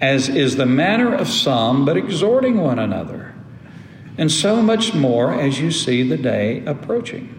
as 0.00 0.28
is 0.28 0.56
the 0.56 0.66
manner 0.66 1.14
of 1.14 1.28
some, 1.28 1.84
but 1.84 1.96
exhorting 1.96 2.58
one 2.58 2.78
another, 2.78 3.31
and 4.18 4.30
so 4.30 4.60
much 4.60 4.94
more 4.94 5.32
as 5.32 5.60
you 5.60 5.70
see 5.70 6.02
the 6.02 6.16
day 6.16 6.64
approaching. 6.66 7.38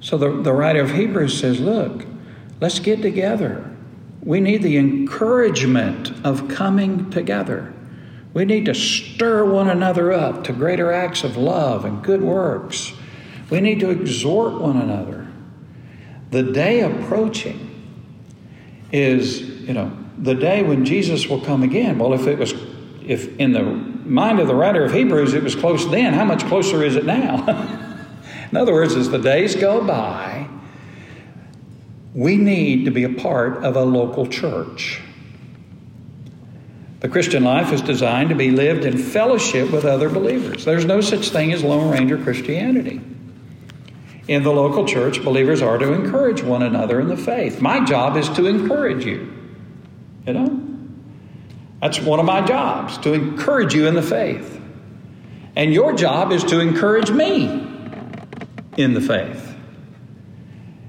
So 0.00 0.16
the, 0.16 0.30
the 0.42 0.52
writer 0.52 0.80
of 0.80 0.92
Hebrews 0.92 1.38
says, 1.38 1.60
Look, 1.60 2.06
let's 2.60 2.78
get 2.78 3.02
together. 3.02 3.66
We 4.22 4.40
need 4.40 4.62
the 4.62 4.76
encouragement 4.76 6.12
of 6.24 6.48
coming 6.48 7.10
together. 7.10 7.72
We 8.32 8.44
need 8.44 8.66
to 8.66 8.74
stir 8.74 9.44
one 9.44 9.68
another 9.68 10.12
up 10.12 10.44
to 10.44 10.52
greater 10.52 10.92
acts 10.92 11.24
of 11.24 11.36
love 11.36 11.84
and 11.84 12.02
good 12.02 12.22
works. 12.22 12.92
We 13.50 13.60
need 13.60 13.80
to 13.80 13.90
exhort 13.90 14.60
one 14.60 14.76
another. 14.76 15.26
The 16.30 16.44
day 16.44 16.80
approaching 16.80 17.66
is, 18.92 19.40
you 19.40 19.74
know, 19.74 19.96
the 20.16 20.34
day 20.34 20.62
when 20.62 20.84
Jesus 20.84 21.26
will 21.26 21.40
come 21.40 21.62
again. 21.62 21.98
Well, 21.98 22.14
if 22.14 22.26
it 22.26 22.38
was, 22.38 22.54
if 23.04 23.36
in 23.38 23.52
the 23.52 23.64
mind 24.10 24.40
of 24.40 24.48
the 24.48 24.54
writer 24.54 24.84
of 24.84 24.92
Hebrews 24.92 25.34
it 25.34 25.42
was 25.42 25.54
close 25.54 25.88
then, 25.90 26.12
how 26.14 26.24
much 26.24 26.44
closer 26.46 26.82
is 26.82 26.96
it 26.96 27.04
now? 27.04 27.46
In 28.50 28.56
other 28.56 28.72
words, 28.72 28.96
as 28.96 29.10
the 29.10 29.18
days 29.18 29.54
go 29.54 29.84
by, 29.84 30.48
we 32.14 32.36
need 32.36 32.84
to 32.86 32.90
be 32.90 33.04
a 33.04 33.08
part 33.08 33.64
of 33.64 33.76
a 33.76 33.84
local 33.84 34.26
church. 34.26 35.00
The 36.98 37.08
Christian 37.08 37.44
life 37.44 37.72
is 37.72 37.80
designed 37.80 38.28
to 38.28 38.34
be 38.34 38.50
lived 38.50 38.84
in 38.84 38.98
fellowship 38.98 39.70
with 39.70 39.84
other 39.84 40.10
believers. 40.10 40.64
There's 40.64 40.84
no 40.84 41.00
such 41.00 41.30
thing 41.30 41.52
as 41.52 41.62
Lone 41.64 41.90
Ranger 41.90 42.18
Christianity. 42.18 43.00
In 44.28 44.42
the 44.42 44.52
local 44.52 44.84
church, 44.84 45.24
believers 45.24 45.62
are 45.62 45.78
to 45.78 45.92
encourage 45.92 46.42
one 46.42 46.62
another 46.62 47.00
in 47.00 47.08
the 47.08 47.16
faith. 47.16 47.60
My 47.60 47.84
job 47.84 48.16
is 48.16 48.28
to 48.30 48.46
encourage 48.46 49.06
you. 49.06 49.32
You 50.26 50.32
know? 50.34 50.69
That's 51.80 52.00
one 52.00 52.20
of 52.20 52.26
my 52.26 52.42
jobs, 52.42 52.98
to 52.98 53.12
encourage 53.12 53.74
you 53.74 53.86
in 53.86 53.94
the 53.94 54.02
faith. 54.02 54.60
And 55.56 55.72
your 55.72 55.94
job 55.94 56.32
is 56.32 56.44
to 56.44 56.60
encourage 56.60 57.10
me 57.10 57.44
in 58.76 58.94
the 58.94 59.00
faith. 59.00 59.54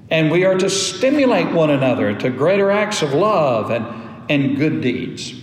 And 0.09 0.29
we 0.29 0.43
are 0.43 0.55
to 0.55 0.69
stimulate 0.69 1.51
one 1.53 1.69
another 1.69 2.13
to 2.13 2.29
greater 2.29 2.69
acts 2.69 3.01
of 3.01 3.13
love 3.13 3.71
and, 3.71 3.85
and 4.29 4.57
good 4.57 4.81
deeds. 4.81 5.33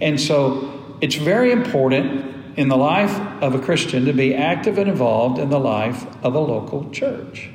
And 0.00 0.20
so 0.20 0.96
it's 1.00 1.14
very 1.14 1.52
important 1.52 2.58
in 2.58 2.68
the 2.68 2.76
life 2.76 3.16
of 3.40 3.54
a 3.54 3.60
Christian 3.60 4.06
to 4.06 4.12
be 4.12 4.34
active 4.34 4.78
and 4.78 4.88
involved 4.88 5.38
in 5.38 5.48
the 5.48 5.60
life 5.60 6.04
of 6.24 6.34
a 6.34 6.40
local 6.40 6.90
church. 6.90 7.50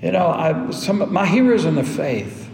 You 0.00 0.12
know, 0.12 0.28
I, 0.28 0.70
some 0.70 1.12
my 1.12 1.26
heroes 1.26 1.66
in 1.66 1.74
the 1.74 1.84
faith 1.84 2.45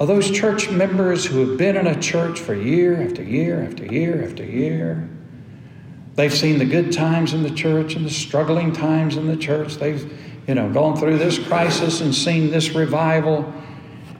are 0.00 0.06
those 0.06 0.30
church 0.30 0.70
members 0.70 1.24
who 1.24 1.48
have 1.48 1.58
been 1.58 1.76
in 1.76 1.86
a 1.86 2.00
church 2.00 2.40
for 2.40 2.54
year 2.54 3.00
after 3.02 3.22
year 3.22 3.62
after 3.62 3.84
year 3.84 4.24
after 4.24 4.44
year 4.44 5.08
They've 6.14 6.32
seen 6.32 6.58
the 6.58 6.64
good 6.64 6.92
times 6.92 7.34
in 7.34 7.42
the 7.42 7.50
church 7.50 7.96
and 7.96 8.06
the 8.06 8.10
struggling 8.10 8.72
times 8.72 9.16
in 9.16 9.26
the 9.26 9.36
church. 9.36 9.74
They've, 9.76 10.12
you 10.46 10.54
know, 10.54 10.72
gone 10.72 10.96
through 10.96 11.18
this 11.18 11.38
crisis 11.38 12.00
and 12.00 12.14
seen 12.14 12.50
this 12.50 12.70
revival, 12.70 13.52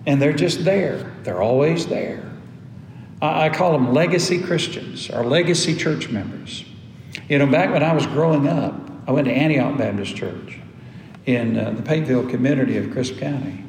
and 0.07 0.21
they're 0.21 0.33
just 0.33 0.65
there. 0.65 1.13
They're 1.23 1.43
always 1.43 1.87
there. 1.87 2.33
I, 3.23 3.47
I 3.47 3.49
call 3.51 3.73
them 3.73 3.93
legacy 3.93 4.41
Christians 4.41 5.09
or 5.09 5.25
legacy 5.25 5.77
church 5.77 6.09
members. 6.09 6.65
You 7.29 7.39
know, 7.39 7.47
back 7.47 7.71
when 7.71 7.85
I 7.85 7.95
was 7.95 8.07
growing 8.07 8.49
up, 8.49 8.75
I 9.07 9.13
went 9.13 9.27
to 9.29 9.33
Antioch 9.33 9.79
Baptist 9.79 10.17
Church 10.17 10.59
in 11.27 11.57
uh, 11.57 11.71
the 11.71 11.83
Pateville 11.83 12.29
community 12.29 12.77
of 12.77 12.91
Crisp 12.91 13.19
County. 13.19 13.65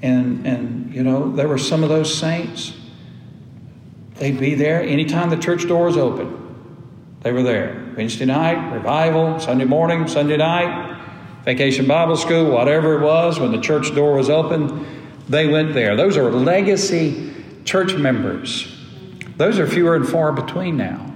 And, 0.00 0.46
and, 0.46 0.85
you 0.96 1.02
know, 1.02 1.30
there 1.30 1.46
were 1.46 1.58
some 1.58 1.82
of 1.82 1.90
those 1.90 2.16
saints. 2.18 2.72
They'd 4.14 4.40
be 4.40 4.54
there 4.54 4.80
anytime 4.80 5.28
the 5.28 5.36
church 5.36 5.68
door 5.68 5.84
was 5.84 5.98
open. 5.98 7.18
They 7.20 7.32
were 7.32 7.42
there. 7.42 7.92
Wednesday 7.94 8.24
night, 8.24 8.72
revival, 8.72 9.38
Sunday 9.38 9.66
morning, 9.66 10.08
Sunday 10.08 10.38
night, 10.38 10.98
vacation 11.44 11.86
Bible 11.86 12.16
school, 12.16 12.50
whatever 12.50 12.94
it 12.94 13.02
was, 13.02 13.38
when 13.38 13.52
the 13.52 13.60
church 13.60 13.94
door 13.94 14.14
was 14.14 14.30
open, 14.30 14.86
they 15.28 15.46
went 15.46 15.74
there. 15.74 15.96
Those 15.96 16.16
are 16.16 16.30
legacy 16.30 17.30
church 17.66 17.94
members. 17.94 18.74
Those 19.36 19.58
are 19.58 19.66
fewer 19.66 19.96
and 19.96 20.08
far 20.08 20.32
between 20.32 20.78
now. 20.78 21.14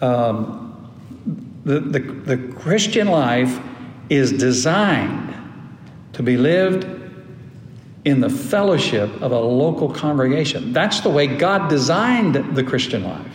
Um, 0.00 0.90
the, 1.66 1.78
the, 1.80 1.98
the 1.98 2.38
Christian 2.54 3.08
life 3.08 3.60
is 4.08 4.32
designed 4.32 5.34
to 6.14 6.22
be 6.22 6.38
lived 6.38 6.99
in 8.04 8.20
the 8.20 8.30
fellowship 8.30 9.10
of 9.20 9.32
a 9.32 9.38
local 9.38 9.92
congregation. 9.92 10.72
That's 10.72 11.00
the 11.00 11.10
way 11.10 11.26
God 11.26 11.68
designed 11.68 12.34
the 12.56 12.64
Christian 12.64 13.04
life 13.04 13.26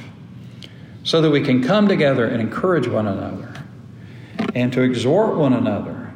so 1.03 1.21
that 1.21 1.29
we 1.29 1.41
can 1.41 1.63
come 1.63 1.87
together 1.87 2.25
and 2.25 2.41
encourage 2.41 2.87
one 2.87 3.07
another 3.07 3.53
and 4.55 4.73
to 4.73 4.81
exhort 4.81 5.35
one 5.35 5.53
another 5.53 6.11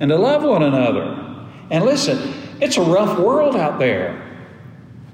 and 0.00 0.08
to 0.10 0.16
love 0.16 0.42
one 0.42 0.62
another. 0.62 1.48
And 1.70 1.84
listen, 1.84 2.34
it's 2.60 2.76
a 2.76 2.82
rough 2.82 3.18
world 3.18 3.54
out 3.54 3.78
there. 3.78 4.18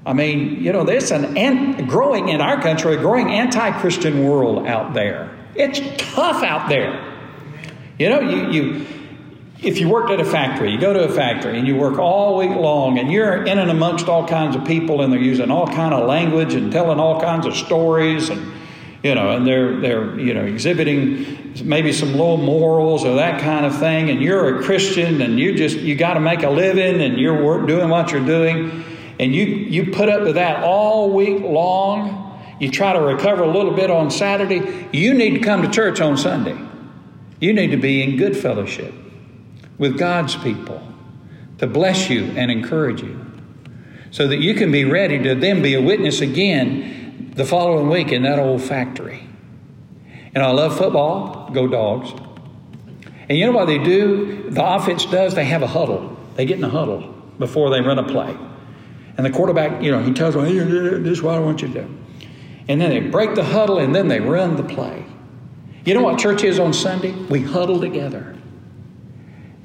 I 0.05 0.13
mean, 0.13 0.63
you 0.63 0.73
know, 0.73 0.83
there's 0.83 1.11
an, 1.11 1.37
an 1.37 1.85
growing 1.85 2.29
in 2.29 2.41
our 2.41 2.59
country, 2.59 2.95
a 2.95 2.97
growing 2.97 3.29
anti 3.29 3.79
Christian 3.79 4.25
world 4.25 4.65
out 4.65 4.93
there. 4.93 5.37
It's 5.53 5.79
tough 5.97 6.41
out 6.41 6.69
there. 6.69 7.05
You 7.99 8.09
know, 8.09 8.19
you, 8.21 8.49
you 8.49 8.85
if 9.61 9.79
you 9.79 9.89
worked 9.89 10.09
at 10.09 10.21
a 10.21 10.25
factory, 10.25 10.71
you 10.71 10.79
go 10.79 10.93
to 10.93 11.03
a 11.03 11.09
factory 11.09 11.57
and 11.57 11.67
you 11.67 11.75
work 11.75 11.99
all 11.99 12.37
week 12.37 12.51
long 12.51 12.97
and 12.97 13.11
you're 13.11 13.43
in 13.43 13.59
and 13.59 13.69
amongst 13.69 14.07
all 14.07 14.25
kinds 14.25 14.55
of 14.55 14.63
people 14.65 15.01
and 15.01 15.11
they're 15.11 15.19
using 15.19 15.51
all 15.51 15.67
kind 15.67 15.93
of 15.93 16.07
language 16.07 16.53
and 16.53 16.71
telling 16.71 16.97
all 16.99 17.19
kinds 17.19 17.45
of 17.45 17.55
stories 17.55 18.29
and 18.29 18.53
you 19.03 19.15
know, 19.15 19.29
and 19.29 19.47
they're 19.47 19.79
they're 19.79 20.19
you 20.19 20.33
know 20.33 20.43
exhibiting 20.43 21.53
maybe 21.63 21.93
some 21.93 22.15
low 22.15 22.35
morals 22.35 23.05
or 23.05 23.15
that 23.15 23.39
kind 23.39 23.65
of 23.65 23.79
thing, 23.79 24.09
and 24.09 24.21
you're 24.21 24.59
a 24.59 24.63
Christian 24.63 25.21
and 25.21 25.39
you 25.39 25.55
just 25.55 25.77
you 25.77 25.95
got 25.95 26.15
to 26.15 26.19
make 26.19 26.43
a 26.43 26.49
living 26.49 27.01
and 27.01 27.17
you're 27.17 27.41
work, 27.41 27.65
doing 27.65 27.87
what 27.87 28.11
you're 28.11 28.25
doing, 28.25 28.83
and 29.17 29.33
you 29.33 29.45
you 29.45 29.93
put 29.93 30.09
up 30.09 30.23
with 30.23 30.35
that 30.35 30.63
all 30.63 31.13
week 31.13 31.41
long. 31.41 32.25
You 32.59 32.69
try 32.69 32.91
to 32.91 32.99
recover 32.99 33.43
a 33.43 33.49
little 33.49 33.73
bit 33.73 33.89
on 33.89 34.11
Saturday. 34.11 34.89
You 34.91 35.13
need 35.13 35.35
to 35.35 35.39
come 35.39 35.61
to 35.61 35.69
church 35.69 36.01
on 36.01 36.17
Sunday. 36.17 36.59
You 37.39 37.53
need 37.53 37.71
to 37.71 37.77
be 37.77 38.03
in 38.03 38.17
good 38.17 38.35
fellowship 38.35 38.93
with 39.79 39.97
God's 39.97 40.35
people 40.35 40.81
to 41.57 41.65
bless 41.65 42.09
you 42.09 42.25
and 42.35 42.51
encourage 42.51 43.01
you 43.01 43.25
so 44.11 44.27
that 44.27 44.37
you 44.37 44.53
can 44.53 44.71
be 44.71 44.85
ready 44.85 45.17
to 45.23 45.35
then 45.35 45.61
be 45.61 45.73
a 45.73 45.81
witness 45.81 46.21
again 46.21 47.31
the 47.35 47.45
following 47.45 47.89
week 47.89 48.11
in 48.11 48.23
that 48.23 48.37
old 48.37 48.61
factory. 48.61 49.23
And 50.35 50.43
I 50.43 50.51
love 50.51 50.77
football. 50.77 51.49
Go 51.51 51.67
dogs. 51.67 52.11
And 53.27 53.37
you 53.37 53.45
know 53.45 53.51
what 53.51 53.65
they 53.65 53.77
do? 53.77 54.49
The 54.49 54.63
offense 54.63 55.05
does, 55.05 55.35
they 55.35 55.45
have 55.45 55.61
a 55.61 55.67
huddle. 55.67 56.17
They 56.35 56.45
get 56.45 56.57
in 56.57 56.63
a 56.63 56.69
huddle 56.69 57.01
before 57.37 57.69
they 57.69 57.81
run 57.81 57.99
a 57.99 58.03
play. 58.03 58.35
And 59.17 59.25
the 59.25 59.29
quarterback, 59.29 59.81
you 59.83 59.91
know, 59.91 60.01
he 60.01 60.13
tells 60.13 60.35
them, 60.35 60.45
hey, 60.45 60.57
this 60.59 61.17
is 61.17 61.21
what 61.21 61.35
I 61.35 61.39
want 61.39 61.61
you 61.61 61.67
to 61.69 61.73
do. 61.73 61.97
And 62.67 62.79
then 62.79 62.89
they 62.89 62.99
break 63.01 63.35
the 63.35 63.43
huddle 63.43 63.79
and 63.79 63.93
then 63.93 64.07
they 64.07 64.19
run 64.19 64.55
the 64.55 64.63
play. 64.63 65.05
You 65.85 65.93
know 65.93 66.01
what 66.01 66.19
church 66.19 66.43
is 66.43 66.59
on 66.59 66.73
Sunday? 66.73 67.11
We 67.11 67.41
huddle 67.41 67.79
together. 67.79 68.35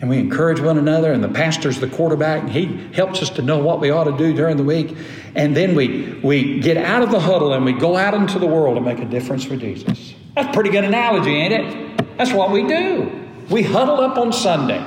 And 0.05 0.11
we 0.11 0.19
encourage 0.19 0.61
one 0.61 0.77
another, 0.77 1.15
and 1.15 1.25
the 1.25 1.31
pastor's 1.31 1.81
the 1.81 1.87
quarterback, 1.87 2.43
and 2.43 2.51
he 2.51 2.67
helps 2.93 3.23
us 3.23 3.31
to 3.31 3.41
know 3.41 3.57
what 3.57 3.81
we 3.81 3.89
ought 3.89 4.05
to 4.05 4.15
do 4.19 4.35
during 4.35 4.59
the 4.59 4.63
week. 4.63 4.95
And 5.35 5.57
then 5.57 5.75
we, 5.75 6.21
we 6.23 6.61
get 6.61 6.77
out 6.77 7.01
of 7.01 7.11
the 7.11 7.21
huddle 7.21 7.55
and 7.55 7.65
we 7.65 7.73
go 7.73 7.97
out 7.97 8.13
into 8.13 8.39
the 8.39 8.47
world 8.47 8.77
and 8.77 8.85
make 8.85 8.99
a 8.99 9.07
difference 9.07 9.45
for 9.45 9.57
Jesus. 9.57 10.13
That's 10.35 10.55
pretty 10.55 10.69
good 10.69 10.85
analogy, 10.85 11.35
ain't 11.35 11.55
it? 11.55 12.19
That's 12.19 12.35
what 12.35 12.51
we 12.51 12.67
do. 12.67 13.29
We 13.49 13.63
huddle 13.63 13.99
up 14.03 14.19
on 14.19 14.31
Sunday 14.35 14.87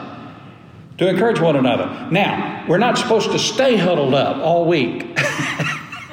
to 1.00 1.10
encourage 1.10 1.40
one 1.40 1.56
another. 1.56 2.10
Now, 2.12 2.66
we're 2.68 2.78
not 2.78 3.00
supposed 3.00 3.32
to 3.32 3.40
stay 3.40 3.76
huddled 3.76 4.14
up 4.14 4.38
all 4.38 4.68
week 4.68 5.18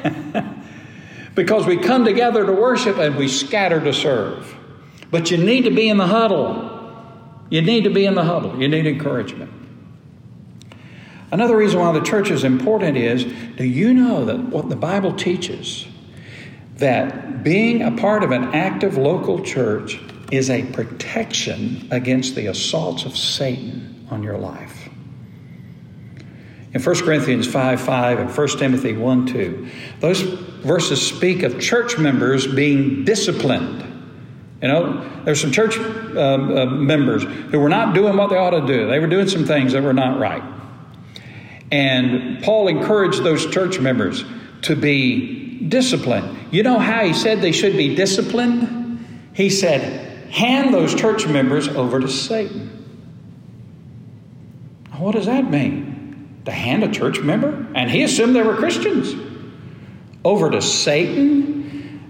because 1.35 1.67
we 1.67 1.77
come 1.77 2.07
together 2.07 2.47
to 2.47 2.53
worship 2.53 2.97
and 2.97 3.17
we 3.17 3.29
scatter 3.29 3.81
to 3.81 3.93
serve. 3.93 4.57
But 5.11 5.31
you 5.31 5.37
need 5.37 5.65
to 5.65 5.71
be 5.71 5.91
in 5.91 5.99
the 5.99 6.07
huddle. 6.07 6.74
You 7.51 7.63
need 7.63 7.85
to 7.85 7.91
be 7.91 8.07
in 8.07 8.15
the 8.15 8.25
huddle. 8.25 8.61
You 8.61 8.69
need 8.69 8.87
encouragement. 8.87 9.51
Another 11.31 11.57
reason 11.57 11.81
why 11.81 11.93
the 11.93 12.01
church 12.01 12.31
is 12.31 12.45
important 12.45 12.97
is 12.97 13.25
do 13.57 13.65
you 13.65 13.93
know 13.93 14.25
that 14.25 14.39
what 14.39 14.69
the 14.69 14.77
Bible 14.77 15.13
teaches 15.15 15.87
that 16.77 17.43
being 17.43 17.83
a 17.83 17.91
part 17.93 18.23
of 18.23 18.31
an 18.31 18.45
active 18.55 18.97
local 18.97 19.43
church 19.43 20.01
is 20.31 20.51
a 20.51 20.63
protection 20.73 21.89
against 21.91 22.35
the 22.35 22.47
assaults 22.47 23.05
of 23.05 23.17
Satan 23.17 24.07
on 24.11 24.23
your 24.23 24.39
life. 24.39 24.89
In 26.73 26.83
1 26.83 26.95
Corinthians 27.01 27.47
5 27.47 27.81
5 27.81 28.19
and 28.19 28.37
1 28.37 28.49
Timothy 28.59 28.95
1 28.95 29.27
2, 29.27 29.69
those 30.01 30.23
verses 30.23 31.01
speak 31.07 31.45
of 31.45 31.61
church 31.61 31.99
members 31.99 32.47
being 32.47 33.05
disciplined. 33.05 33.94
You 34.65 34.69
know, 34.69 35.23
there's 35.27 35.43
some 35.43 35.53
church 35.53 35.77
uh, 35.77 36.21
uh, 36.21 36.65
members 36.65 37.23
who 37.23 37.61
were 37.61 37.69
not 37.69 37.95
doing 37.95 38.17
what 38.17 38.31
they 38.31 38.39
ought 38.39 38.59
to 38.59 38.67
do. 38.67 38.89
They 38.89 38.99
were 38.99 39.09
doing 39.09 39.29
some 39.29 39.45
things 39.45 39.75
that 39.75 39.83
were 39.83 39.93
not 39.93 40.19
right. 40.19 40.43
And 41.71 42.43
Paul 42.43 42.69
encouraged 42.69 43.23
those 43.23 43.45
church 43.45 43.79
members 43.79 44.25
to 44.63 44.75
be 44.75 45.59
disciplined. 45.69 46.51
You 46.51 46.63
know 46.63 46.79
how 46.79 47.05
he 47.05 47.13
said 47.13 47.43
they 47.43 47.53
should 47.53 47.77
be 47.77 47.95
disciplined? 47.95 49.29
He 49.35 49.51
said, 49.51 50.31
hand 50.31 50.73
those 50.73 50.95
church 50.95 51.27
members 51.27 51.69
over 51.69 52.01
to 52.01 52.09
Satan. 52.09 52.71
What 54.97 55.13
does 55.13 55.27
that 55.27 55.51
mean? 55.51 56.41
To 56.47 56.53
hand 56.53 56.85
a 56.85 56.91
church 56.91 57.21
member? 57.21 57.67
And 57.75 57.91
he 57.91 58.03
assumed 58.03 58.35
they 58.35 58.41
were 58.41 58.57
Christians. 58.57 59.15
Over 60.25 60.49
to 60.49 60.63
Satan? 60.63 61.54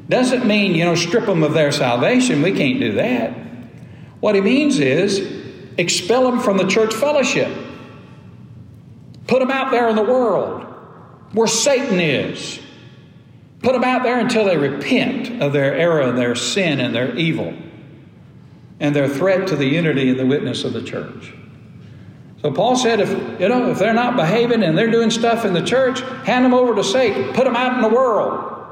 Doesn't 0.09 0.47
mean, 0.47 0.75
you 0.75 0.85
know, 0.85 0.95
strip 0.95 1.27
them 1.27 1.43
of 1.43 1.55
their 1.55 1.73
salvation. 1.73 2.43
We 2.43 2.53
can't 2.53 2.79
do 2.79 2.93
that. 2.93 3.33
What 4.21 4.35
he 4.35 4.41
means 4.41 4.79
is 4.79 5.43
expel 5.79 6.31
them 6.31 6.41
from 6.41 6.57
the 6.57 6.67
church 6.67 6.95
fellowship. 6.95 7.51
Put 9.27 9.41
them 9.41 9.51
out 9.51 9.71
there 9.71 9.89
in 9.89 9.97
the 9.97 10.03
world 10.03 10.63
where 11.33 11.47
Satan 11.47 12.01
is. 12.01 12.61
Put 13.63 13.73
them 13.73 13.85
out 13.85 14.03
there 14.03 14.19
until 14.19 14.45
they 14.45 14.57
repent 14.59 15.43
of 15.43 15.53
their 15.53 15.75
error 15.75 16.13
their 16.13 16.35
sin 16.35 16.81
and 16.81 16.95
their 16.95 17.17
evil 17.17 17.55
and 18.81 18.95
their 18.95 19.09
threat 19.09 19.49
to 19.49 19.57
the 19.57 19.67
unity 19.67 20.11
and 20.11 20.19
the 20.19 20.27
witness 20.27 20.65
of 20.65 20.75
the 20.75 20.83
church. 20.83 21.33
So 22.43 22.51
Paul 22.51 22.77
said, 22.77 23.01
if 23.01 23.09
you 23.41 23.49
know, 23.49 23.71
if 23.71 23.79
they're 23.79 23.95
not 23.95 24.17
behaving 24.17 24.63
and 24.63 24.77
they're 24.77 24.91
doing 24.91 25.11
stuff 25.11 25.47
in 25.47 25.55
the 25.55 25.63
church, 25.63 26.03
hand 26.27 26.45
them 26.45 26.53
over 26.53 26.75
to 26.75 26.85
Satan, 26.85 27.33
put 27.33 27.45
them 27.45 27.57
out 27.57 27.75
in 27.75 27.81
the 27.81 27.89
world. 27.89 28.64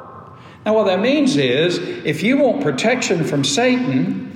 Now, 0.65 0.75
what 0.75 0.85
that 0.85 1.01
means 1.01 1.37
is, 1.37 1.79
if 1.79 2.23
you 2.23 2.39
want 2.39 2.63
protection 2.63 3.25
from 3.25 3.43
Satan, 3.43 4.33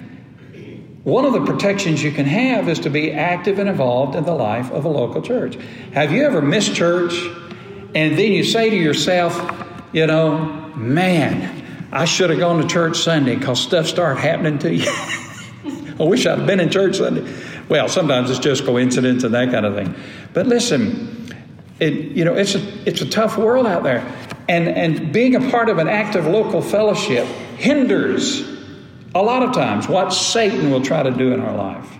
one 1.05 1.25
of 1.25 1.33
the 1.33 1.45
protections 1.45 2.03
you 2.03 2.11
can 2.11 2.27
have 2.27 2.69
is 2.69 2.81
to 2.81 2.91
be 2.91 3.13
active 3.13 3.61
and 3.61 3.69
involved 3.69 4.17
in 4.17 4.25
the 4.25 4.35
life 4.35 4.73
of 4.73 4.85
a 4.85 4.89
local 4.89 5.23
church. 5.23 5.57
Have 5.93 6.11
you 6.11 6.25
ever 6.25 6.43
missed 6.43 6.75
church 6.75 7.15
and 7.95 8.19
then 8.19 8.33
you 8.33 8.43
say 8.43 8.71
to 8.71 8.77
yourself, 8.77 9.35
you 9.93 10.05
know, 10.09 10.37
man, 10.75 11.89
I 11.93 12.07
should 12.07 12.31
have 12.31 12.41
gone 12.41 12.61
to 12.61 12.67
church 12.67 12.99
Sunday 12.99 13.37
because 13.37 13.61
stuff 13.61 13.87
started 13.87 14.21
happening 14.21 14.59
to 14.59 14.75
you? 14.75 14.85
I 16.01 16.03
wish 16.03 16.27
I'd 16.27 16.45
been 16.45 16.59
in 16.59 16.71
church 16.71 16.97
Sunday. 16.97 17.33
Well, 17.69 17.89
sometimes 17.89 18.29
it's 18.29 18.41
just 18.41 18.65
coincidence 18.65 19.23
and 19.23 19.33
that 19.33 19.53
kind 19.53 19.65
of 19.65 19.77
thing. 19.77 19.95
But 20.33 20.49
listen, 20.49 21.33
it, 21.79 21.93
you 21.93 22.25
know, 22.25 22.35
it's 22.35 22.57
a, 22.57 22.89
it's 22.89 23.01
a 23.01 23.09
tough 23.09 23.39
world 23.39 23.67
out 23.67 23.85
there. 23.85 24.05
And, 24.49 24.69
and 24.69 25.13
being 25.13 25.35
a 25.35 25.51
part 25.51 25.69
of 25.69 25.79
an 25.79 25.89
active 25.89 26.27
local 26.27 26.63
fellowship 26.63 27.27
hinders 27.57 28.47
a 29.15 29.23
lot 29.23 29.43
of 29.43 29.53
times 29.53 29.89
what 29.89 30.13
Satan 30.13 30.71
will 30.71 30.83
try 30.83 31.03
to 31.03 31.11
do 31.11 31.33
in 31.33 31.41
our 31.41 31.57
life. 31.57 31.99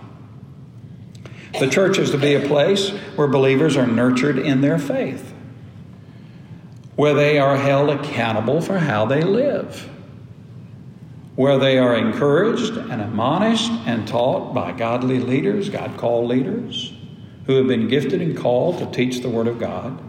The 1.59 1.67
church 1.67 1.97
is 1.97 2.11
to 2.11 2.17
be 2.17 2.35
a 2.35 2.47
place 2.47 2.89
where 3.15 3.27
believers 3.27 3.75
are 3.75 3.87
nurtured 3.87 4.37
in 4.37 4.61
their 4.61 4.77
faith, 4.77 5.33
where 6.95 7.15
they 7.15 7.39
are 7.39 7.57
held 7.57 7.89
accountable 7.89 8.61
for 8.61 8.77
how 8.77 9.05
they 9.05 9.21
live 9.21 9.89
where 11.37 11.59
they 11.59 11.77
are 11.77 11.95
encouraged 11.95 12.75
and 12.75 12.99
admonished 12.99 13.71
and 13.85 14.07
taught 14.07 14.55
by 14.55 14.71
godly 14.71 15.19
leaders, 15.19 15.69
God 15.69 15.95
called 15.95 16.27
leaders, 16.27 16.91
who 17.45 17.57
have 17.57 17.67
been 17.67 17.87
gifted 17.87 18.23
and 18.23 18.35
called 18.35 18.79
to 18.79 18.87
teach 18.87 19.21
the 19.21 19.29
Word 19.29 19.47
of 19.47 19.59
God, 19.59 19.99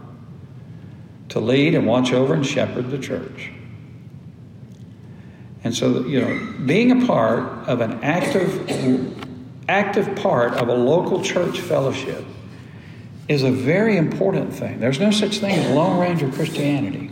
to 1.29 1.39
lead 1.39 1.75
and 1.75 1.85
watch 1.87 2.11
over 2.11 2.33
and 2.33 2.45
shepherd 2.45 2.89
the 2.89 2.99
church. 2.99 3.51
And 5.63 5.75
so, 5.75 6.05
you 6.05 6.21
know, 6.21 6.65
being 6.65 7.03
a 7.03 7.05
part 7.05 7.67
of 7.67 7.81
an 7.81 8.03
active, 8.03 9.19
active 9.67 10.15
part 10.15 10.53
of 10.53 10.69
a 10.69 10.73
local 10.73 11.21
church 11.23 11.59
fellowship 11.59 12.23
is 13.27 13.43
a 13.43 13.51
very 13.51 13.97
important 13.97 14.53
thing. 14.53 14.79
There's 14.79 14.99
no 14.99 15.11
such 15.11 15.37
thing 15.37 15.55
as 15.55 15.69
Lone 15.75 15.99
Ranger 15.99 16.31
Christianity 16.31 17.11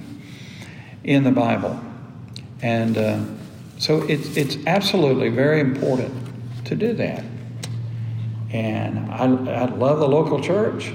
in 1.04 1.24
the 1.24 1.32
Bible. 1.32 1.80
And, 2.62 2.98
uh, 2.98 3.20
so 3.80 4.02
it's, 4.04 4.36
it's 4.36 4.58
absolutely 4.66 5.30
very 5.30 5.60
important 5.60 6.14
to 6.66 6.76
do 6.76 6.94
that. 6.94 7.24
And 8.52 9.12
I, 9.12 9.26
I 9.26 9.66
love 9.66 10.00
the 10.00 10.08
local 10.08 10.42
church. 10.42 10.92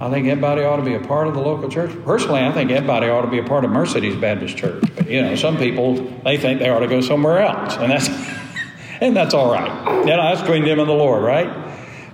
I 0.00 0.10
think 0.10 0.26
everybody 0.26 0.62
ought 0.62 0.76
to 0.76 0.82
be 0.82 0.94
a 0.94 1.00
part 1.00 1.28
of 1.28 1.34
the 1.34 1.40
local 1.40 1.68
church. 1.68 1.90
Personally, 2.04 2.40
I 2.40 2.50
think 2.52 2.70
everybody 2.70 3.08
ought 3.08 3.22
to 3.22 3.30
be 3.30 3.38
a 3.38 3.44
part 3.44 3.64
of 3.64 3.70
Mercedes 3.70 4.16
Baptist 4.16 4.56
Church. 4.56 4.82
But 4.96 5.08
you 5.08 5.22
know, 5.22 5.36
some 5.36 5.56
people 5.56 5.94
they 6.24 6.36
think 6.36 6.58
they 6.58 6.68
ought 6.68 6.80
to 6.80 6.88
go 6.88 7.00
somewhere 7.00 7.40
else, 7.40 7.76
and 7.76 7.92
that's 7.92 8.08
and 9.00 9.16
that's 9.16 9.34
all 9.34 9.52
right. 9.52 10.00
You 10.00 10.06
know, 10.06 10.16
that's 10.16 10.40
between 10.40 10.64
them 10.64 10.80
and 10.80 10.88
the 10.88 10.94
Lord, 10.94 11.22
right? 11.22 11.48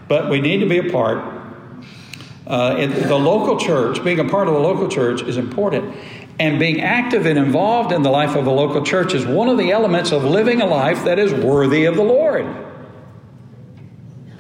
But 0.09 0.29
we 0.29 0.41
need 0.41 0.59
to 0.59 0.67
be 0.67 0.79
a 0.79 0.91
part. 0.91 1.39
Uh, 2.47 2.87
the 2.87 3.17
local 3.17 3.59
church, 3.59 4.03
being 4.03 4.19
a 4.19 4.29
part 4.29 4.49
of 4.49 4.55
the 4.55 4.61
local 4.61 4.89
church, 4.89 5.23
is 5.23 5.37
important. 5.37 5.95
And 6.41 6.59
being 6.59 6.81
active 6.81 7.27
and 7.27 7.39
involved 7.39 7.93
in 7.93 8.03
the 8.03 8.11
life 8.11 8.35
of 8.35 8.47
a 8.47 8.51
local 8.51 8.85
church 8.85 9.15
is 9.15 9.25
one 9.25 9.49
of 9.49 9.57
the 9.57 9.71
elements 9.71 10.11
of 10.11 10.25
living 10.25 10.61
a 10.61 10.67
life 10.67 11.05
that 11.05 11.19
is 11.19 11.33
worthy 11.33 11.85
of 11.85 11.95
the 11.97 12.03
Lord. 12.03 12.47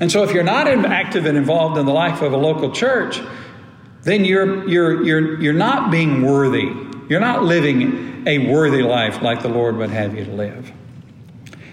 And 0.00 0.10
so, 0.10 0.22
if 0.22 0.32
you're 0.32 0.42
not 0.42 0.66
active 0.66 1.26
and 1.26 1.36
involved 1.36 1.76
in 1.78 1.84
the 1.84 1.92
life 1.92 2.22
of 2.22 2.32
a 2.32 2.36
local 2.36 2.72
church, 2.72 3.20
then 4.02 4.24
you're, 4.24 4.66
you're, 4.66 5.04
you're, 5.04 5.40
you're 5.40 5.52
not 5.52 5.90
being 5.90 6.22
worthy. 6.22 6.72
You're 7.08 7.20
not 7.20 7.44
living 7.44 8.26
a 8.26 8.50
worthy 8.50 8.82
life 8.82 9.20
like 9.20 9.42
the 9.42 9.48
Lord 9.48 9.76
would 9.76 9.90
have 9.90 10.14
you 10.14 10.24
to 10.24 10.32
live. 10.32 10.72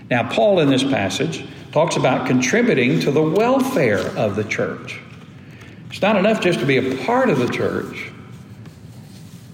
Now, 0.09 0.29
Paul 0.29 0.59
in 0.59 0.69
this 0.69 0.83
passage 0.83 1.47
talks 1.71 1.95
about 1.95 2.27
contributing 2.27 2.99
to 3.01 3.11
the 3.11 3.21
welfare 3.21 4.05
of 4.17 4.35
the 4.35 4.43
church. 4.43 4.99
It's 5.89 6.01
not 6.01 6.17
enough 6.17 6.41
just 6.41 6.59
to 6.59 6.65
be 6.65 6.77
a 6.77 7.05
part 7.05 7.29
of 7.29 7.39
the 7.39 7.47
church, 7.47 8.11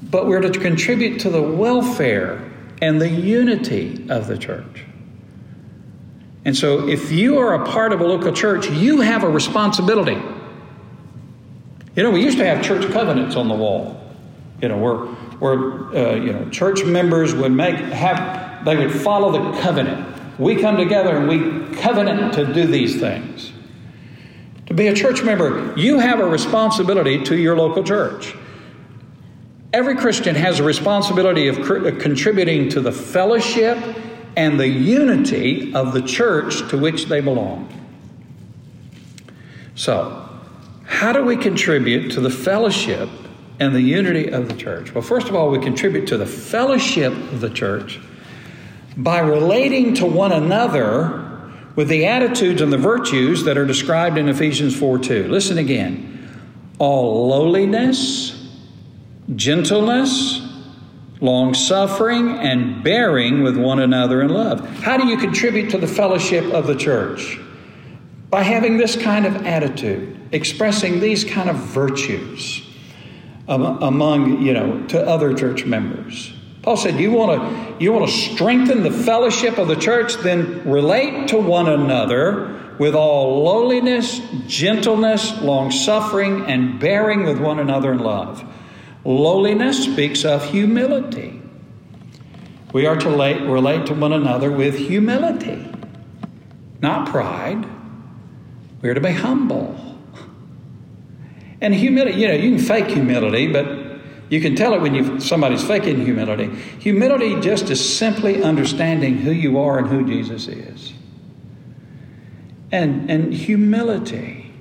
but 0.01 0.27
we're 0.27 0.41
to 0.41 0.51
contribute 0.51 1.19
to 1.21 1.29
the 1.29 1.41
welfare 1.41 2.51
and 2.81 2.99
the 2.99 3.09
unity 3.09 4.05
of 4.09 4.27
the 4.27 4.38
church. 4.38 4.86
And 6.45 6.56
so, 6.58 6.88
if 6.88 7.12
you 7.12 7.38
are 7.39 7.53
a 7.53 7.65
part 7.65 7.93
of 7.93 8.01
a 8.01 8.06
local 8.06 8.34
church, 8.34 8.69
you 8.69 9.01
have 9.01 9.23
a 9.23 9.29
responsibility. 9.29 10.21
You 11.95 12.03
know, 12.03 12.12
we 12.12 12.23
used 12.23 12.38
to 12.39 12.45
have 12.45 12.63
church 12.63 12.91
covenants 12.91 13.36
on 13.36 13.47
the 13.47 13.56
wall. 13.56 13.99
You 14.62 14.67
know, 14.69 14.77
where 14.77 14.95
where 15.39 15.95
uh, 15.95 16.15
you 16.15 16.34
know 16.34 16.49
church 16.49 16.84
members 16.84 17.34
would 17.34 17.51
make 17.51 17.75
have 17.75 18.65
they 18.65 18.75
would 18.75 18.91
follow 18.91 19.32
the 19.32 19.62
covenant. 19.62 20.39
We 20.39 20.56
come 20.56 20.77
together 20.77 21.15
and 21.15 21.27
we 21.27 21.75
covenant 21.77 22.34
to 22.34 22.51
do 22.51 22.65
these 22.65 22.99
things. 22.99 23.51
To 24.67 24.73
be 24.73 24.88
a 24.88 24.93
church 24.93 25.21
member, 25.23 25.73
you 25.77 25.99
have 25.99 26.19
a 26.19 26.25
responsibility 26.25 27.21
to 27.25 27.38
your 27.38 27.56
local 27.58 27.84
church. 27.84 28.36
Every 29.73 29.95
Christian 29.95 30.36
has 30.36 30.60
a 30.60 30.63
responsibility 30.63 31.47
of 31.47 31.58
contributing 31.58 32.69
to 32.69 32.82
the 32.82 32.91
fellowship 32.91 33.77
and 34.36 34.60
the 34.60 34.67
unity 34.67 35.74
of 35.74 35.93
the 35.93 36.02
church 36.02 36.67
to 36.69 36.78
which 36.78 37.06
they 37.06 37.22
belong. 37.22 37.69
So, 39.76 40.30
how 40.86 41.12
do 41.13 41.24
we 41.24 41.36
contribute 41.36 42.12
to 42.12 42.22
the 42.22 42.30
fellowship 42.30 43.10
and 43.60 43.74
the 43.74 43.82
unity 43.82 44.30
of 44.30 44.48
the 44.48 44.56
church? 44.56 44.93
Well, 44.93 45.02
first 45.02 45.30
of 45.30 45.36
all, 45.36 45.50
we 45.50 45.60
contribute 45.60 46.08
to 46.08 46.17
the 46.17 46.26
fellowship 46.26 47.13
of 47.13 47.41
the 47.41 47.50
church 47.50 48.00
by 48.98 49.19
relating 49.19 49.96
to 49.96 50.06
one 50.06 50.32
another 50.32 51.24
with 51.76 51.88
the 51.88 52.06
attitudes 52.06 52.62
and 52.62 52.72
the 52.72 52.78
virtues 52.78 53.43
that 53.46 53.58
are 53.58 53.65
described 53.65 54.17
in 54.17 54.30
Ephesians 54.30 54.78
4 54.78 55.00
2. 55.00 55.28
Listen 55.28 55.58
again. 55.58 56.10
All 56.80 57.28
lowliness, 57.28 58.48
gentleness, 59.36 60.41
long 61.23 61.53
suffering, 61.53 62.38
and 62.39 62.83
bearing 62.83 63.43
with 63.43 63.57
one 63.57 63.79
another 63.79 64.21
in 64.21 64.27
love. 64.27 64.59
How 64.81 64.97
do 64.97 65.07
you 65.07 65.17
contribute 65.17 65.71
to 65.71 65.77
the 65.77 65.88
fellowship 65.88 66.43
of 66.53 66.67
the 66.67 66.75
church? 66.75 67.39
By 68.29 68.43
having 68.43 68.77
this 68.77 69.01
kind 69.01 69.25
of 69.25 69.45
attitude, 69.45 70.19
expressing 70.33 70.99
these 70.99 71.23
kind 71.23 71.49
of 71.49 71.55
virtues 71.55 72.62
um, 73.47 73.81
among, 73.81 74.41
you 74.41 74.53
know, 74.53 74.86
to 74.88 75.01
other 75.01 75.33
church 75.33 75.65
members. 75.65 76.33
Paul 76.62 76.75
said, 76.77 76.99
you 76.99 77.12
want 77.12 77.41
to 77.41 77.83
you 77.83 77.93
want 77.93 78.09
to 78.09 78.12
strengthen 78.12 78.83
the 78.83 78.91
fellowship 78.91 79.57
of 79.57 79.67
the 79.67 79.75
church, 79.75 80.15
then 80.17 80.69
relate 80.69 81.29
to 81.29 81.38
one 81.38 81.69
another 81.69 82.75
with 82.79 82.95
all 82.95 83.43
lowliness, 83.43 84.19
gentleness, 84.47 85.41
long 85.41 85.71
suffering, 85.71 86.45
and 86.47 86.79
bearing 86.79 87.23
with 87.23 87.39
one 87.39 87.59
another 87.59 87.93
in 87.93 87.99
love. 87.99 88.43
Lowliness 89.06 89.84
speaks 89.84 90.24
of 90.24 90.46
humility. 90.46 91.42
We 92.72 92.86
are 92.86 92.96
to 92.96 93.10
relate 93.10 93.86
to 93.88 93.94
one 93.94 94.13
another 94.13 94.52
with 94.52 94.78
humility, 94.78 95.72
not 96.82 97.10
pride. 97.10 97.66
We 98.82 98.89
are 98.89 98.94
to 98.94 99.02
be 99.02 99.12
humble. 99.12 99.80
And 101.62 101.74
humility, 101.74 102.20
you 102.20 102.28
know, 102.28 102.34
you 102.34 102.56
can 102.56 102.66
fake 102.66 102.88
humility, 102.88 103.48
but 103.52 103.84
you 104.30 104.42
can 104.42 104.56
tell 104.56 104.74
it 104.74 104.82
when 104.82 104.96
you, 104.96 105.20
somebody's 105.20 105.63
faking 105.63 106.04
humility. 106.04 106.48
Humility 106.80 107.39
just 107.39 107.70
is 107.70 107.98
simply 107.98 108.42
understanding 108.42 109.18
who 109.18 109.32
you 109.32 109.60
are 109.60 109.78
and 109.78 109.88
who 109.88 110.06
Jesus 110.06 110.48
is. 110.48 110.94
And, 112.72 113.12
and 113.12 113.34
humility. 113.34 114.52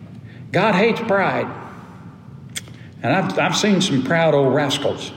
God 0.53 0.75
hates 0.75 1.01
pride. 1.01 1.62
And 3.03 3.13
I've, 3.13 3.39
I've 3.39 3.57
seen 3.57 3.81
some 3.81 4.03
proud 4.03 4.35
old 4.35 4.55
rascals. 4.55 5.13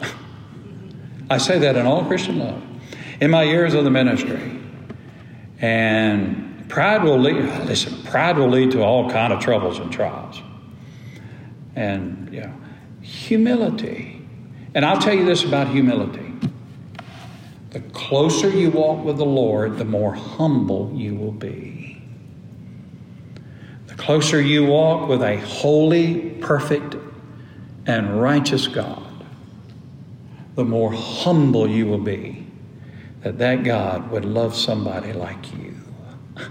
I 1.30 1.38
say 1.38 1.60
that 1.60 1.76
in 1.76 1.86
all 1.86 2.06
Christian 2.06 2.40
love. 2.40 2.62
In 3.22 3.32
my 3.32 3.44
years 3.44 3.74
of 3.74 3.84
the 3.84 3.92
ministry. 3.92 4.60
And 5.60 6.68
pride 6.68 7.04
will 7.04 7.20
lead, 7.20 7.66
listen, 7.66 8.04
pride 8.04 8.38
will 8.38 8.50
lead 8.50 8.72
to 8.72 8.82
all 8.82 9.10
kind 9.10 9.32
of 9.32 9.40
troubles 9.40 9.80
and 9.80 9.92
trials. 9.92 10.42
And, 11.76 12.34
you 12.34 12.42
know, 12.42 12.54
humility 13.02 14.16
and 14.76 14.84
I'll 14.84 15.00
tell 15.00 15.14
you 15.14 15.24
this 15.24 15.46
about 15.46 15.70
humility 15.70 16.34
the 17.72 17.80
closer 17.92 18.50
you 18.50 18.72
walk 18.72 19.04
with 19.04 19.18
the 19.18 19.26
Lord, 19.26 19.78
the 19.78 19.84
more 19.84 20.14
humble 20.14 20.94
you 20.96 21.14
will 21.14 21.34
be. 21.34 22.02
The 23.88 23.96
closer 23.96 24.40
you 24.40 24.66
walk 24.66 25.10
with 25.10 25.22
a 25.22 25.38
holy, 25.40 26.30
perfect, 26.40 26.96
and 27.86 28.20
righteous 28.22 28.68
God, 28.68 29.26
the 30.56 30.66
more 30.66 30.92
humble 30.94 31.70
you 31.70 31.86
will 31.86 32.00
be 32.00 32.46
that 33.22 33.40
that 33.40 33.64
God 33.64 34.12
would 34.12 34.24
love 34.24 34.56
somebody 34.56 35.12
like 35.12 35.52
you. 35.54 35.76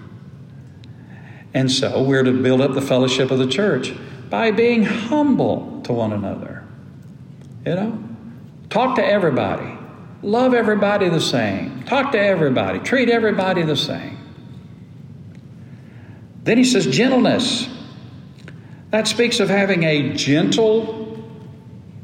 And 1.57 1.71
so 1.71 2.03
we're 2.03 2.25
to 2.25 2.33
build 2.33 2.61
up 2.61 2.75
the 2.75 2.83
fellowship 2.83 3.31
of 3.31 3.39
the 3.39 3.47
church 3.47 3.95
by 4.29 4.51
being 4.51 4.83
humble 4.83 5.81
to 5.85 5.93
one 5.93 6.13
another. 6.13 6.65
You 7.65 7.77
know? 7.77 8.05
Talk 8.71 8.97
to 8.97 9.07
everybody. 9.07 9.79
Love 10.23 10.53
everybody 10.53 11.09
the 11.09 11.21
same. 11.21 11.85
Talk 11.85 12.11
to 12.11 12.19
everybody. 12.19 12.81
Treat 12.81 13.09
everybody 13.09 13.63
the 13.63 13.77
same. 13.77 14.19
Then 16.43 16.59
he 16.59 16.65
says, 16.65 16.89
gentleness. 16.89 17.69
That 18.91 19.07
speaks 19.07 19.39
of 19.39 19.49
having 19.49 19.85
a 19.85 20.13
gentle, 20.15 21.04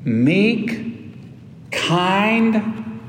meek, 0.05 1.71
kind, 1.71 3.01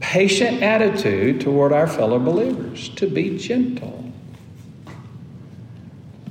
patient 0.00 0.62
attitude 0.62 1.40
toward 1.40 1.72
our 1.72 1.86
fellow 1.86 2.18
believers, 2.18 2.88
to 2.90 3.06
be 3.06 3.38
gentle. 3.38 4.12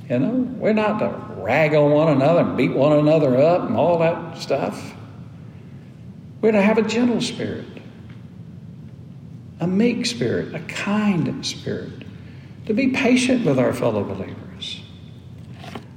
You 0.08 0.18
know, 0.18 0.30
we're 0.58 0.72
not 0.72 0.98
to 0.98 1.40
rag 1.40 1.74
on 1.74 1.92
one 1.92 2.08
another 2.08 2.40
and 2.40 2.56
beat 2.56 2.72
one 2.72 2.98
another 2.98 3.36
up 3.36 3.68
and 3.68 3.76
all 3.76 3.98
that 3.98 4.38
stuff. 4.38 4.94
We're 6.40 6.52
to 6.52 6.62
have 6.62 6.78
a 6.78 6.82
gentle 6.82 7.20
spirit, 7.20 7.66
a 9.60 9.66
meek 9.66 10.06
spirit, 10.06 10.54
a 10.54 10.60
kind 10.60 11.44
spirit, 11.46 12.04
to 12.66 12.74
be 12.74 12.88
patient 12.88 13.44
with 13.44 13.58
our 13.58 13.72
fellow 13.72 14.02
believers. 14.02 14.80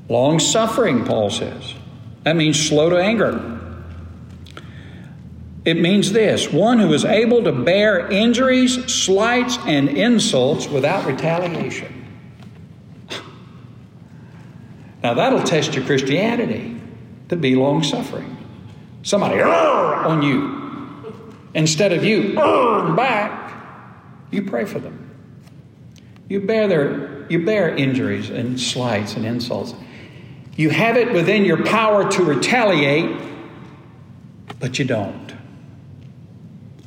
Long 0.10 0.40
suffering, 0.40 1.06
Paul 1.06 1.30
says. 1.30 1.74
That 2.24 2.36
means 2.36 2.60
slow 2.60 2.90
to 2.90 2.98
anger. 2.98 3.53
It 5.66 5.80
means 5.80 6.12
this 6.12 6.52
one 6.52 6.80
who 6.80 6.92
is 6.94 7.06
able 7.06 7.44
to 7.44 7.52
bear 7.52 8.12
injuries, 8.12 8.94
slights, 8.94 9.58
and 9.66 9.90
insults 9.90 10.68
without 10.68 11.06
retaliation. 11.06 12.02
Now, 15.02 15.14
that'll 15.14 15.44
test 15.44 15.76
your 15.76 15.86
Christianity 15.86 16.80
to 17.30 17.36
be 17.36 17.56
long 17.56 17.84
suffering 17.84 18.38
somebody 19.04 19.42
on 19.42 20.22
you. 20.22 21.14
Instead 21.54 21.94
of 21.94 22.04
you 22.04 22.34
back, 22.34 23.54
you 24.32 24.44
pray 24.44 24.66
for 24.66 24.80
them. 24.80 25.12
You 26.30 26.42
bear 26.42 26.68
their 26.68 27.14
you 27.30 27.46
bear 27.46 27.70
injuries 27.76 28.30
and 28.30 28.60
slights 28.60 29.16
and 29.16 29.26
insults. 29.26 29.74
You 30.56 30.70
have 30.70 30.98
it 30.98 31.14
within 31.14 31.46
your 31.46 31.64
power 31.66 32.10
to 32.12 32.24
retaliate, 32.24 33.16
but 34.60 34.78
you 34.78 34.86
don't. 34.86 35.23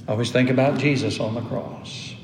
Always 0.08 0.30
think 0.30 0.50
about 0.50 0.78
Jesus 0.78 1.20
on 1.20 1.34
the 1.34 1.42
cross. 1.42 2.14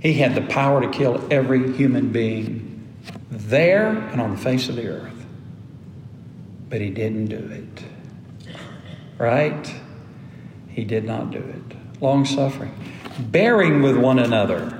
He 0.00 0.14
had 0.14 0.34
the 0.34 0.42
power 0.42 0.80
to 0.80 0.88
kill 0.88 1.26
every 1.30 1.72
human 1.74 2.10
being 2.10 2.96
there 3.30 3.88
and 3.88 4.20
on 4.20 4.32
the 4.32 4.40
face 4.40 4.68
of 4.68 4.76
the 4.76 4.88
earth, 4.88 5.26
but 6.68 6.80
he 6.80 6.90
didn't 6.90 7.26
do 7.26 7.36
it 7.36 7.84
right? 9.20 9.74
He 10.70 10.82
did 10.82 11.04
not 11.04 11.30
do 11.30 11.38
it. 11.38 12.00
Long 12.00 12.24
suffering. 12.24 12.74
Bearing 13.18 13.82
with 13.82 13.96
one 13.96 14.18
another 14.18 14.78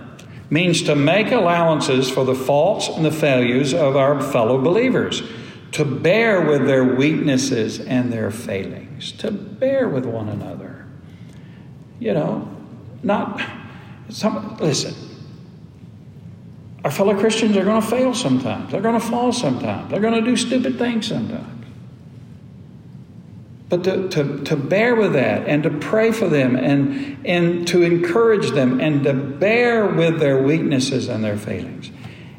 means 0.48 0.82
to 0.84 0.96
make 0.96 1.30
allowances 1.30 2.10
for 2.10 2.24
the 2.24 2.34
faults 2.34 2.88
and 2.88 3.04
the 3.04 3.12
failures 3.12 3.74
of 3.74 3.96
our 3.96 4.20
fellow 4.20 4.58
believers, 4.58 5.22
to 5.72 5.84
bear 5.84 6.40
with 6.40 6.66
their 6.66 6.82
weaknesses 6.82 7.78
and 7.78 8.12
their 8.12 8.30
failings, 8.30 9.12
to 9.12 9.30
bear 9.30 9.88
with 9.88 10.06
one 10.06 10.28
another. 10.28 10.86
You 12.00 12.14
know, 12.14 12.48
not 13.02 13.40
some, 14.08 14.56
listen. 14.56 14.94
Our 16.82 16.90
fellow 16.90 17.18
Christians 17.18 17.56
are 17.56 17.64
going 17.64 17.82
to 17.82 17.86
fail 17.86 18.14
sometimes. 18.14 18.72
They're 18.72 18.80
going 18.80 18.98
to 18.98 19.06
fall 19.06 19.32
sometimes. 19.32 19.90
They're 19.90 20.00
going 20.00 20.14
to 20.14 20.22
do 20.22 20.36
stupid 20.36 20.78
things 20.78 21.06
sometimes. 21.06 21.66
But 23.68 23.84
to, 23.84 24.08
to, 24.08 24.44
to 24.44 24.56
bear 24.56 24.96
with 24.96 25.12
that 25.12 25.46
and 25.46 25.62
to 25.62 25.70
pray 25.70 26.10
for 26.10 26.26
them 26.26 26.56
and, 26.56 27.24
and 27.24 27.68
to 27.68 27.82
encourage 27.82 28.50
them 28.50 28.80
and 28.80 29.04
to 29.04 29.12
bear 29.12 29.86
with 29.86 30.18
their 30.18 30.42
weaknesses 30.42 31.08
and 31.08 31.22
their 31.22 31.36
failings. 31.36 31.90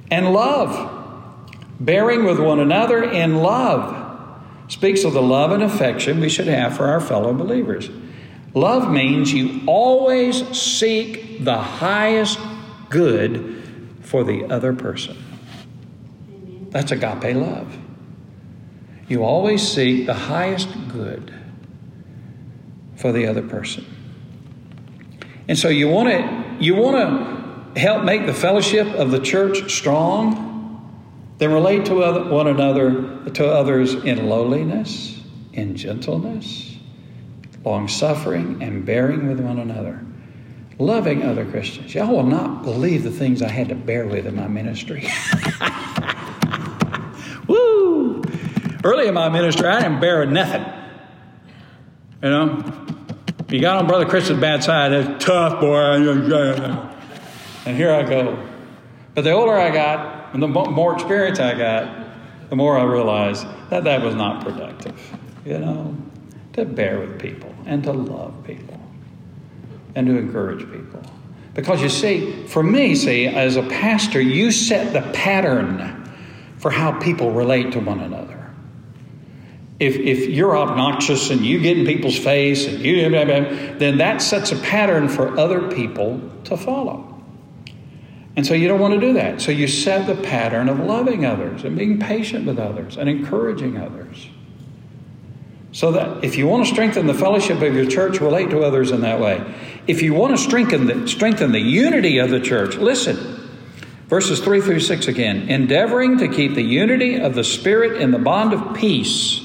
And 0.09 0.33
love. 0.33 0.97
Bearing 1.79 2.25
with 2.25 2.39
one 2.39 2.59
another 2.59 3.03
in 3.03 3.37
love 3.37 3.97
speaks 4.67 5.03
of 5.03 5.13
the 5.13 5.21
love 5.21 5.51
and 5.51 5.63
affection 5.63 6.19
we 6.19 6.29
should 6.29 6.47
have 6.47 6.75
for 6.75 6.87
our 6.87 6.99
fellow 6.99 7.33
believers. 7.33 7.89
Love 8.53 8.91
means 8.91 9.33
you 9.33 9.61
always 9.65 10.47
seek 10.49 11.43
the 11.43 11.57
highest 11.57 12.39
good 12.89 13.63
for 14.01 14.23
the 14.23 14.45
other 14.45 14.73
person. 14.73 15.17
That's 16.69 16.91
agape 16.91 17.35
love. 17.35 17.77
You 19.07 19.23
always 19.23 19.65
seek 19.65 20.05
the 20.05 20.13
highest 20.13 20.69
good 20.89 21.33
for 22.95 23.11
the 23.11 23.27
other 23.27 23.41
person. 23.41 23.85
And 25.47 25.57
so 25.57 25.69
you 25.69 25.87
want 25.89 26.09
to 26.09 26.63
you 26.63 26.75
want 26.75 26.95
to 27.75 27.79
help 27.79 28.03
make 28.03 28.25
the 28.25 28.33
fellowship 28.33 28.87
of 28.87 29.11
the 29.11 29.19
church 29.19 29.71
strong, 29.71 30.99
then 31.39 31.51
relate 31.51 31.85
to 31.85 32.03
other, 32.03 32.29
one 32.29 32.47
another 32.47 33.29
to 33.31 33.47
others 33.47 33.93
in 33.93 34.29
lowliness, 34.29 35.21
in 35.53 35.75
gentleness, 35.75 36.70
long 37.63 37.87
suffering, 37.87 38.61
and 38.61 38.85
bearing 38.85 39.27
with 39.27 39.39
one 39.39 39.59
another. 39.59 40.03
loving 40.79 41.21
other 41.21 41.45
Christians. 41.45 41.93
Y'all 41.93 42.07
will 42.07 42.23
not 42.23 42.63
believe 42.63 43.03
the 43.03 43.11
things 43.11 43.43
I 43.43 43.49
had 43.49 43.69
to 43.69 43.75
bear 43.75 44.07
with 44.07 44.25
in 44.25 44.35
my 44.35 44.47
ministry. 44.47 45.07
Woo! 47.47 48.23
Early 48.83 49.07
in 49.07 49.13
my 49.13 49.29
ministry, 49.29 49.67
I 49.67 49.81
didn't 49.81 49.99
bear 49.99 50.25
nothing. 50.25 50.65
You 52.23 52.29
know, 52.29 52.63
you 53.49 53.61
got 53.61 53.77
on 53.77 53.85
Brother 53.85 54.07
Chris's 54.07 54.39
bad 54.39 54.63
side, 54.63 54.91
that's 54.91 55.23
tough, 55.23 55.59
boy. 55.59 56.87
And 57.63 57.77
here 57.77 57.93
I 57.93 58.01
go. 58.01 58.43
But 59.13 59.21
the 59.21 59.33
older 59.33 59.53
I 59.53 59.69
got, 59.69 60.33
and 60.33 60.41
the 60.41 60.47
more 60.47 60.95
experience 60.95 61.39
I 61.39 61.55
got, 61.55 62.07
the 62.49 62.55
more 62.55 62.75
I 62.75 62.83
realized 62.83 63.45
that 63.69 63.83
that 63.83 64.01
was 64.01 64.15
not 64.15 64.43
productive. 64.43 64.99
You 65.45 65.59
know, 65.59 65.95
to 66.53 66.65
bear 66.65 66.99
with 66.99 67.19
people 67.19 67.50
and 67.65 67.83
to 67.83 67.91
love 67.91 68.43
people 68.45 68.79
and 69.95 70.07
to 70.07 70.17
encourage 70.17 70.69
people. 70.71 71.01
Because 71.53 71.81
you 71.81 71.89
see, 71.89 72.47
for 72.47 72.63
me, 72.63 72.95
see, 72.95 73.27
as 73.27 73.57
a 73.57 73.63
pastor, 73.63 74.21
you 74.21 74.51
set 74.51 74.93
the 74.93 75.01
pattern 75.11 75.97
for 76.57 76.71
how 76.71 76.97
people 76.99 77.31
relate 77.31 77.73
to 77.73 77.79
one 77.79 77.99
another. 77.99 78.37
If, 79.79 79.95
if 79.95 80.29
you're 80.29 80.55
obnoxious 80.55 81.31
and 81.31 81.43
you 81.43 81.59
get 81.59 81.77
in 81.77 81.85
people's 81.85 82.17
face 82.17 82.67
and 82.67 82.79
you 82.79 83.09
then 83.09 83.97
that 83.97 84.21
sets 84.21 84.51
a 84.51 84.57
pattern 84.57 85.09
for 85.09 85.37
other 85.39 85.71
people 85.71 86.21
to 86.45 86.55
follow. 86.55 87.11
And 88.35 88.45
so 88.45 88.53
you 88.53 88.67
don't 88.67 88.79
want 88.79 88.93
to 88.93 88.99
do 88.99 89.13
that. 89.13 89.41
So 89.41 89.51
you 89.51 89.67
set 89.67 90.07
the 90.07 90.21
pattern 90.21 90.69
of 90.69 90.79
loving 90.79 91.25
others 91.25 91.63
and 91.63 91.75
being 91.75 91.99
patient 91.99 92.45
with 92.45 92.59
others 92.59 92.97
and 92.97 93.09
encouraging 93.09 93.77
others. 93.77 94.29
So 95.73 95.93
that 95.93 96.23
if 96.23 96.37
you 96.37 96.47
want 96.47 96.65
to 96.65 96.71
strengthen 96.71 97.07
the 97.07 97.13
fellowship 97.13 97.61
of 97.61 97.73
your 97.73 97.85
church, 97.85 98.19
relate 98.19 98.49
to 98.49 98.61
others 98.61 98.91
in 98.91 99.01
that 99.01 99.19
way. 99.19 99.41
If 99.87 100.01
you 100.01 100.13
want 100.13 100.35
to 100.35 100.37
strengthen 100.37 100.85
the, 100.85 101.07
strengthen 101.07 101.53
the 101.53 101.61
unity 101.61 102.17
of 102.17 102.29
the 102.29 102.39
church, 102.39 102.75
listen. 102.75 103.39
Verses 104.07 104.41
3 104.41 104.59
through 104.59 104.81
6 104.81 105.07
again. 105.07 105.47
Endeavoring 105.47 106.17
to 106.17 106.27
keep 106.27 106.55
the 106.55 106.61
unity 106.61 107.15
of 107.15 107.33
the 107.33 107.45
Spirit 107.45 108.01
in 108.01 108.11
the 108.11 108.19
bond 108.19 108.51
of 108.51 108.75
peace. 108.75 109.39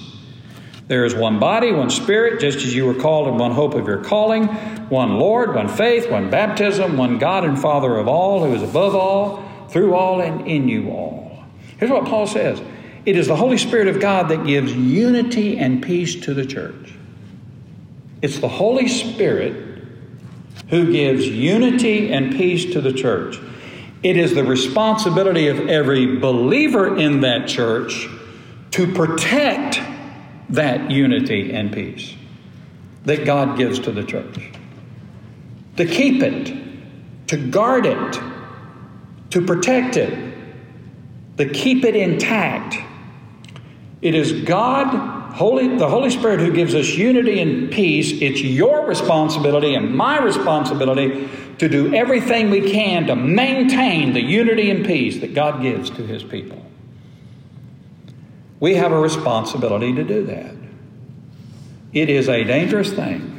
There 0.89 1.05
is 1.05 1.15
one 1.15 1.39
body, 1.39 1.71
one 1.71 1.91
Spirit, 1.91 2.41
just 2.41 2.59
as 2.59 2.75
you 2.75 2.87
were 2.87 2.95
called 2.95 3.29
in 3.29 3.39
one 3.39 3.53
hope 3.53 3.75
of 3.75 3.87
your 3.87 4.03
calling, 4.03 4.47
one 4.89 5.19
Lord, 5.19 5.55
one 5.55 5.69
faith, 5.69 6.11
one 6.11 6.31
baptism, 6.31 6.97
one 6.97 7.19
God 7.19 7.45
and 7.45 7.59
Father 7.59 7.97
of 7.97 8.09
all, 8.09 8.45
who 8.45 8.55
is 8.55 8.62
above 8.62 8.97
all, 8.97 9.45
through 9.69 9.95
all, 9.95 10.21
and 10.21 10.47
in 10.47 10.69
you 10.69 10.91
all. 10.91 11.45
Here's 11.79 11.91
what 11.91 12.07
Paul 12.07 12.27
says 12.27 12.61
it 13.07 13.16
is 13.16 13.29
the 13.29 13.37
Holy 13.37 13.57
Spirit 13.57 13.88
of 13.88 14.01
God 14.01 14.29
that 14.29 14.45
gives 14.45 14.73
unity 14.73 15.59
and 15.59 15.83
peace 15.83 16.16
to 16.23 16.35
the 16.35 16.45
church. 16.45 16.92
It's 18.21 18.40
the 18.40 18.49
Holy 18.49 18.88
Spirit 18.88 19.85
who 20.69 20.90
gives 20.90 21.27
unity 21.27 22.12
and 22.12 22.33
peace 22.33 22.73
to 22.73 22.81
the 22.81 22.92
church. 22.92 23.38
It 24.03 24.16
is 24.16 24.35
the 24.35 24.45
responsibility 24.45 25.49
of 25.49 25.69
every 25.69 26.16
believer 26.16 26.97
in 26.97 27.21
that 27.21 27.49
church 27.49 28.09
to 28.73 28.92
protect 28.92 29.81
that 30.51 30.90
unity 30.90 31.53
and 31.53 31.73
peace 31.73 32.14
that 33.05 33.25
God 33.25 33.57
gives 33.57 33.79
to 33.81 33.92
the 33.92 34.03
church, 34.03 34.51
to 35.77 35.87
keep 35.87 36.23
it, 36.23 37.29
to 37.29 37.37
guard 37.37 37.87
it, 37.87 38.21
to 39.31 39.47
protect 39.47 39.97
it, 39.97 40.35
to 41.37 41.49
keep 41.49 41.85
it 41.85 41.95
intact. 41.95 42.77
It 44.07 44.14
is 44.14 44.45
God, 44.45 45.33
Holy, 45.33 45.79
the 45.79 45.88
Holy 45.88 46.11
Spirit, 46.11 46.38
who 46.38 46.53
gives 46.53 46.77
us 46.77 46.90
unity 46.90 47.40
and 47.40 47.73
peace. 47.73 48.12
It's 48.23 48.40
your 48.40 48.87
responsibility 48.87 49.75
and 49.75 49.97
my 49.97 50.21
responsibility 50.23 51.29
to 51.59 51.69
do 51.69 51.92
everything 51.92 52.51
we 52.51 52.71
can 52.71 53.09
to 53.09 53.16
maintain 53.16 54.12
the 54.12 54.23
unity 54.23 54.71
and 54.71 54.87
peace 54.87 55.19
that 55.23 55.35
God 55.35 55.61
gives 55.61 55.90
to 55.90 56.07
His 56.07 56.23
people. 56.23 56.64
We 58.61 58.77
have 58.77 58.92
a 58.92 59.01
responsibility 59.01 59.92
to 59.95 60.05
do 60.05 60.27
that. 60.27 60.55
It 61.92 62.09
is 62.09 62.29
a 62.29 62.45
dangerous 62.45 62.92
thing 62.92 63.33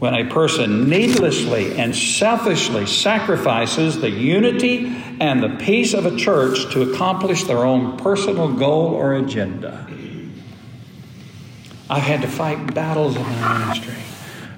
when 0.00 0.12
a 0.12 0.28
person 0.28 0.90
needlessly 0.90 1.78
and 1.78 1.96
selfishly 1.96 2.84
sacrifices 2.84 4.02
the 4.02 4.10
unity 4.10 5.02
and 5.20 5.42
the 5.42 5.48
peace 5.64 5.94
of 5.94 6.06
a 6.06 6.16
church 6.16 6.72
to 6.72 6.82
accomplish 6.82 7.44
their 7.44 7.64
own 7.64 7.96
personal 7.96 8.52
goal 8.52 8.94
or 8.94 9.14
agenda. 9.14 9.86
I've 11.88 12.02
had 12.02 12.22
to 12.22 12.28
fight 12.28 12.74
battles 12.74 13.16
in 13.16 13.22
my 13.22 13.58
ministry 13.58 13.94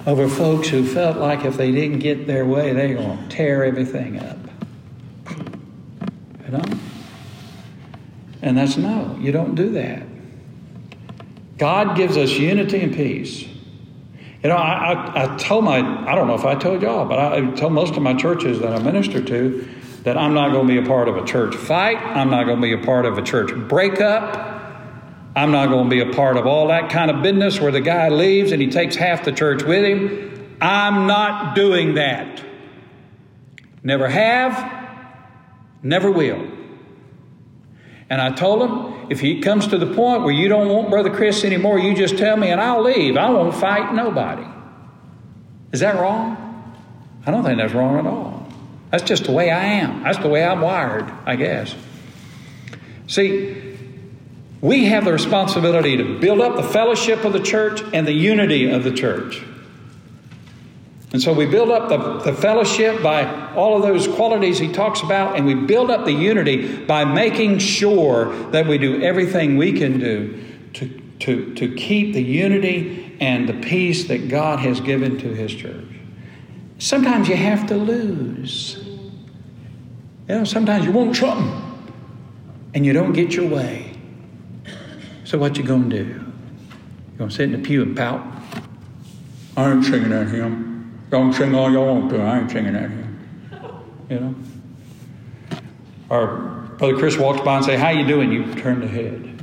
over 0.07 0.29
folks 0.29 0.69
who 0.69 0.85
felt 0.85 1.19
like 1.19 1.45
if 1.45 1.57
they 1.57 1.71
didn't 1.71 1.99
get 1.99 2.27
their 2.27 2.47
way, 2.47 2.73
they 2.73 2.95
were 2.95 3.03
going 3.03 3.19
to 3.19 3.29
tear 3.29 3.65
everything 3.65 4.19
up. 4.19 4.39
You 6.47 6.53
know? 6.53 6.65
And 8.41 8.57
that's 8.57 8.77
no, 8.77 9.17
you 9.21 9.33
don't 9.33 9.55
do 9.55 9.71
that. 9.71 10.05
God 11.59 11.97
gives 11.97 12.17
us 12.17 12.31
unity 12.31 12.81
and 12.81 12.95
peace. 12.95 13.43
You 14.43 14.51
know, 14.51 14.57
I, 14.57 14.93
I, 14.93 15.35
I, 15.35 15.37
told 15.37 15.65
my, 15.65 15.79
I 16.11 16.15
don't 16.15 16.29
know 16.29 16.37
if 16.37 16.45
I 16.45 16.55
told 16.55 16.81
y'all, 16.81 17.05
but 17.05 17.19
I 17.19 17.51
told 17.57 17.73
most 17.73 17.97
of 17.97 18.03
my 18.03 18.15
churches 18.15 18.61
that 18.61 18.73
I 18.73 18.79
minister 18.79 19.21
to 19.21 19.69
I'm 20.17 20.35
not 20.35 20.53
going 20.53 20.67
to 20.67 20.81
be 20.81 20.85
a 20.85 20.89
part 20.89 21.09
of 21.09 21.17
a 21.17 21.25
church 21.25 21.55
fight. 21.55 21.97
I'm 21.99 22.31
not 22.31 22.45
going 22.45 22.57
to 22.57 22.63
be 22.63 22.73
a 22.73 22.85
part 22.85 23.05
of 23.05 23.19
a 23.19 23.23
church 23.23 23.53
breakup. 23.69 24.59
I'm 25.35 25.53
not 25.53 25.69
going 25.69 25.85
to 25.85 25.91
be 25.91 26.01
a 26.01 26.13
part 26.13 26.37
of 26.37 26.47
all 26.47 26.69
that 26.69 26.91
kind 26.91 27.11
of 27.11 27.23
business 27.23 27.61
where 27.61 27.71
the 27.71 27.81
guy 27.81 28.09
leaves 28.09 28.53
and 28.53 28.61
he 28.61 28.69
takes 28.69 28.97
half 28.97 29.25
the 29.25 29.33
church 29.33 29.63
with 29.63 29.85
him. 29.85 30.57
I'm 30.61 31.07
not 31.07 31.55
doing 31.55 31.95
that. 31.95 32.45
Never 33.83 34.09
have, 34.09 35.07
never 35.83 36.11
will. 36.11 36.45
And 38.11 38.21
I 38.21 38.31
told 38.33 38.63
him, 38.63 39.11
if 39.11 39.21
he 39.21 39.41
comes 39.41 39.67
to 39.69 39.79
the 39.79 39.95
point 39.95 40.23
where 40.23 40.33
you 40.33 40.49
don't 40.49 40.69
want 40.69 40.91
Brother 40.91 41.11
Chris 41.11 41.45
anymore, 41.45 41.79
you 41.79 41.95
just 41.95 42.19
tell 42.19 42.37
me 42.37 42.49
and 42.49 42.61
I'll 42.61 42.83
leave. 42.83 43.17
I 43.17 43.31
won't 43.31 43.55
fight 43.55 43.95
nobody. 43.95 44.47
Is 45.73 45.81
that 45.81 45.97
wrong? 45.97 46.45
I 47.27 47.31
don't 47.31 47.45
think 47.45 47.59
that's 47.59 47.75
wrong 47.75 47.99
at 47.99 48.07
all. 48.07 48.38
That's 48.91 49.05
just 49.05 49.25
the 49.25 49.33
way 49.33 49.51
I 49.51 49.65
am. 49.65 50.03
That's 50.03 50.19
the 50.19 50.29
way 50.29 50.45
I'm 50.45 50.61
wired, 50.61 51.11
I 51.27 51.37
guess. 51.37 51.75
See, 53.07 53.77
we 54.61 54.87
have 54.87 55.05
the 55.05 55.13
responsibility 55.13 55.97
to 55.97 56.19
build 56.19 56.41
up 56.41 56.57
the 56.57 56.63
fellowship 56.63 57.25
of 57.25 57.33
the 57.33 57.41
church 57.41 57.83
and 57.93 58.07
the 58.07 58.13
unity 58.13 58.71
of 58.71 58.85
the 58.85 58.93
church. 58.93 59.43
And 61.11 61.23
so 61.23 61.33
we 61.33 61.47
build 61.47 61.71
up 61.71 61.89
the, 61.89 62.31
the 62.31 62.37
fellowship 62.37 63.03
by 63.03 63.55
all 63.55 63.77
of 63.77 63.83
those 63.83 64.07
qualities 64.07 64.59
he 64.59 64.71
talks 64.71 65.01
about, 65.01 65.37
and 65.37 65.47
we 65.47 65.55
build 65.55 65.91
up 65.91 66.05
the 66.05 66.13
unity 66.13 66.85
by 66.85 67.05
making 67.05 67.61
sure 67.61 68.51
that 68.51 68.67
we 68.67 68.77
do 68.77 69.03
everything 69.03 69.57
we 69.57 69.73
can 69.73 69.99
do 69.99 70.45
to, 70.75 71.03
to, 71.21 71.55
to 71.55 71.75
keep 71.75 72.13
the 72.13 72.23
unity 72.23 73.17
and 73.21 73.49
the 73.49 73.55
peace 73.55 74.09
that 74.09 74.29
God 74.29 74.59
has 74.59 74.81
given 74.81 75.19
to 75.19 75.29
his 75.35 75.55
church. 75.55 75.88
Sometimes 76.79 77.29
you 77.29 77.37
have 77.37 77.67
to 77.67 77.77
lose. 77.77 78.77
You 80.29 80.37
know, 80.37 80.45
sometimes 80.45 80.85
you 80.85 80.93
want 80.93 81.17
something 81.17 81.69
and 82.75 82.87
you 82.87 82.93
don't 82.93 83.13
get 83.13 83.35
your 83.35 83.49
way. 83.49 83.93
So 85.25 85.39
what 85.39 85.59
you 85.59 85.65
gonna 85.65 85.89
do? 85.89 86.05
You 86.05 87.19
gonna 87.19 87.31
sit 87.31 87.53
in 87.53 87.53
the 87.53 87.59
pew 87.59 87.83
and 87.83 87.97
pout? 87.97 88.25
I 89.57 89.73
ain't 89.73 89.85
singing 89.85 90.11
that 90.11 90.29
hymn. 90.29 91.03
Y'all 91.11 91.33
sing 91.33 91.55
all 91.55 91.71
y'all 91.73 91.95
want 91.95 92.11
to. 92.11 92.21
I 92.21 92.39
ain't 92.39 92.51
singing 92.51 92.75
that 92.75 92.91
here. 92.91 93.09
You 94.11 94.21
know? 94.21 94.35
Or 96.11 96.69
Brother 96.79 96.97
Chris 96.97 97.19
walks 97.19 97.41
by 97.41 97.57
and 97.57 97.65
say, 97.65 97.77
How 97.77 97.91
you 97.91 98.07
doing? 98.07 98.31
You 98.31 98.55
turn 98.55 98.81
the 98.81 98.87
head. 98.87 99.43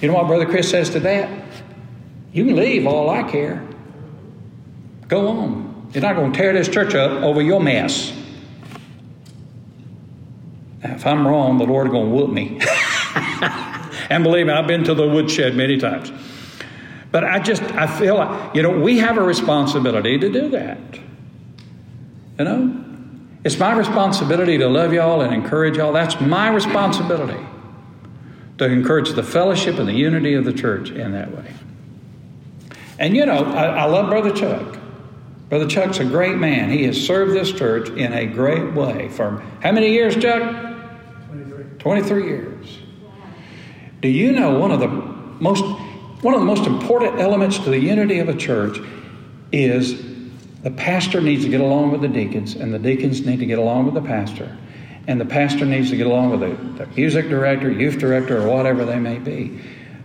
You 0.00 0.08
know 0.08 0.14
what 0.14 0.26
Brother 0.26 0.46
Chris 0.46 0.70
says 0.70 0.90
to 0.90 1.00
that? 1.00 1.28
You 2.32 2.46
can 2.46 2.56
leave, 2.56 2.86
all 2.86 3.10
I 3.10 3.30
care. 3.30 3.62
Go 5.06 5.28
on. 5.28 5.71
You're 5.92 6.02
not 6.02 6.16
going 6.16 6.32
to 6.32 6.38
tear 6.38 6.52
this 6.52 6.68
church 6.68 6.94
up 6.94 7.22
over 7.22 7.42
your 7.42 7.60
mess. 7.60 8.12
Now, 10.82 10.94
if 10.94 11.06
I'm 11.06 11.26
wrong, 11.26 11.58
the 11.58 11.64
Lord 11.64 11.88
is 11.88 11.92
going 11.92 12.08
to 12.08 12.14
whoop 12.14 12.30
me. 12.30 12.58
and 14.10 14.24
believe 14.24 14.46
me, 14.46 14.52
I've 14.52 14.66
been 14.66 14.84
to 14.84 14.94
the 14.94 15.06
woodshed 15.06 15.54
many 15.54 15.76
times. 15.76 16.10
But 17.10 17.24
I 17.24 17.38
just, 17.40 17.62
I 17.62 17.86
feel 17.86 18.16
like, 18.16 18.54
you 18.54 18.62
know, 18.62 18.70
we 18.70 18.98
have 18.98 19.18
a 19.18 19.22
responsibility 19.22 20.18
to 20.18 20.32
do 20.32 20.48
that. 20.50 20.78
You 22.38 22.44
know? 22.44 22.84
It's 23.44 23.58
my 23.58 23.74
responsibility 23.74 24.56
to 24.58 24.68
love 24.68 24.92
y'all 24.92 25.20
and 25.20 25.34
encourage 25.34 25.76
y'all. 25.76 25.92
That's 25.92 26.18
my 26.20 26.48
responsibility 26.48 27.44
to 28.58 28.64
encourage 28.64 29.10
the 29.10 29.22
fellowship 29.22 29.78
and 29.78 29.88
the 29.88 29.94
unity 29.94 30.34
of 30.34 30.44
the 30.44 30.52
church 30.52 30.90
in 30.90 31.12
that 31.12 31.36
way. 31.36 31.52
And 32.98 33.14
you 33.16 33.26
know, 33.26 33.44
I, 33.44 33.66
I 33.66 33.84
love 33.84 34.08
Brother 34.08 34.32
Chuck. 34.32 34.78
Brother 35.52 35.66
Chuck's 35.66 35.98
a 35.98 36.04
great 36.06 36.38
man. 36.38 36.70
He 36.70 36.84
has 36.84 36.98
served 36.98 37.34
this 37.34 37.52
church 37.52 37.90
in 37.90 38.14
a 38.14 38.24
great 38.24 38.72
way 38.72 39.10
for 39.10 39.44
how 39.60 39.70
many 39.70 39.92
years, 39.92 40.16
Chuck? 40.16 40.40
23. 41.28 41.64
23 41.78 42.24
years. 42.24 42.78
Do 44.00 44.08
you 44.08 44.32
know 44.32 44.58
one 44.58 44.70
of 44.70 44.80
the 44.80 44.88
most 44.88 45.62
one 46.22 46.32
of 46.32 46.40
the 46.40 46.46
most 46.46 46.66
important 46.66 47.20
elements 47.20 47.58
to 47.58 47.68
the 47.68 47.78
unity 47.78 48.18
of 48.18 48.30
a 48.30 48.34
church 48.34 48.78
is 49.52 50.02
The 50.62 50.70
pastor 50.70 51.20
needs 51.20 51.44
to 51.44 51.50
get 51.50 51.60
along 51.60 51.90
with 51.90 52.00
the 52.00 52.08
deacons, 52.08 52.54
and 52.54 52.72
the 52.72 52.78
deacons 52.78 53.26
need 53.26 53.40
to 53.40 53.46
get 53.46 53.58
along 53.58 53.84
with 53.84 53.92
the 53.92 54.08
pastor. 54.08 54.56
And 55.06 55.20
the 55.20 55.26
pastor 55.26 55.66
needs 55.66 55.90
to 55.90 55.98
get 55.98 56.06
along 56.06 56.30
with 56.30 56.40
the, 56.40 56.84
the 56.84 56.90
music 56.96 57.28
director, 57.28 57.70
youth 57.70 57.98
director, 57.98 58.40
or 58.40 58.48
whatever 58.48 58.86
they 58.86 58.98
may 58.98 59.18
be. 59.18 59.60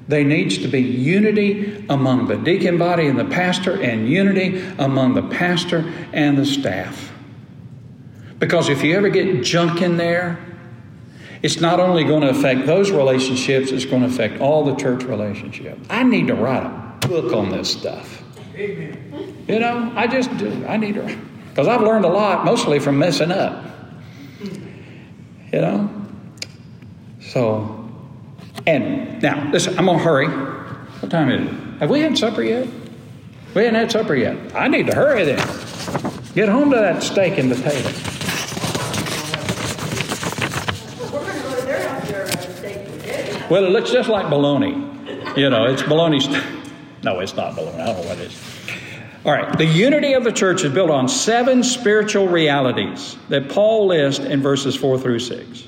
There 0.07 0.23
needs 0.23 0.57
to 0.59 0.67
be 0.67 0.81
unity 0.81 1.85
among 1.89 2.27
the 2.27 2.37
deacon 2.37 2.77
body 2.77 3.07
and 3.07 3.19
the 3.19 3.25
pastor, 3.25 3.81
and 3.81 4.07
unity 4.09 4.63
among 4.77 5.15
the 5.15 5.23
pastor 5.23 5.93
and 6.13 6.37
the 6.37 6.45
staff. 6.45 7.11
Because 8.39 8.69
if 8.69 8.83
you 8.83 8.95
ever 8.95 9.09
get 9.09 9.43
junk 9.43 9.81
in 9.81 9.97
there, 9.97 10.39
it's 11.43 11.59
not 11.59 11.79
only 11.79 12.03
going 12.03 12.21
to 12.21 12.29
affect 12.29 12.65
those 12.65 12.91
relationships, 12.91 13.71
it's 13.71 13.85
going 13.85 14.01
to 14.01 14.07
affect 14.07 14.41
all 14.41 14.63
the 14.63 14.75
church 14.75 15.03
relationships. 15.03 15.85
I 15.89 16.03
need 16.03 16.27
to 16.27 16.35
write 16.35 16.63
a 16.63 17.07
book 17.07 17.33
on 17.33 17.49
this 17.49 17.69
stuff. 17.69 18.23
Amen. 18.55 19.45
You 19.47 19.59
know, 19.59 19.91
I 19.95 20.07
just 20.07 20.35
do. 20.37 20.65
I 20.67 20.77
need 20.77 20.95
to, 20.95 21.17
because 21.49 21.67
I've 21.67 21.81
learned 21.81 22.05
a 22.05 22.09
lot, 22.09 22.43
mostly 22.43 22.79
from 22.79 22.97
messing 22.97 23.31
up. 23.31 23.65
You 24.41 25.61
know? 25.61 26.05
So, 27.21 27.76
and 28.67 29.21
now, 29.21 29.49
listen, 29.51 29.79
I'm 29.79 29.85
going 29.85 29.97
to 29.97 30.03
hurry. 30.03 30.27
What 30.27 31.09
time 31.09 31.31
is 31.31 31.47
it? 31.47 31.79
Have 31.79 31.89
we 31.89 32.01
had 32.01 32.17
supper 32.17 32.43
yet? 32.43 32.67
We 33.55 33.63
haven't 33.63 33.79
had 33.79 33.91
supper 33.91 34.13
yet. 34.13 34.53
I 34.53 34.67
need 34.67 34.87
to 34.87 34.95
hurry 34.95 35.23
then. 35.23 35.37
Get 36.35 36.49
home 36.49 36.69
to 36.71 36.75
that 36.75 37.01
steak 37.01 37.37
and 37.37 37.49
potato. 37.49 37.89
Well, 43.49 43.63
it 43.63 43.69
looks 43.69 43.89
just 43.89 44.09
like 44.09 44.29
bologna. 44.29 44.71
You 45.37 45.49
know, 45.49 45.65
it's 45.65 45.83
bologna. 45.83 46.19
St- 46.19 46.43
no, 47.03 47.21
it's 47.21 47.35
not 47.35 47.55
bologna. 47.55 47.81
I 47.81 47.85
don't 47.85 48.01
know 48.01 48.09
what 48.09 48.17
it 48.19 48.31
is. 48.31 48.43
All 49.23 49.31
right, 49.31 49.57
the 49.57 49.65
unity 49.65 50.13
of 50.13 50.25
the 50.25 50.31
church 50.31 50.65
is 50.65 50.73
built 50.73 50.89
on 50.89 51.07
seven 51.07 51.63
spiritual 51.63 52.27
realities 52.27 53.15
that 53.29 53.49
Paul 53.49 53.87
lists 53.87 54.25
in 54.25 54.41
verses 54.41 54.75
4 54.75 54.99
through 54.99 55.19
6. 55.19 55.67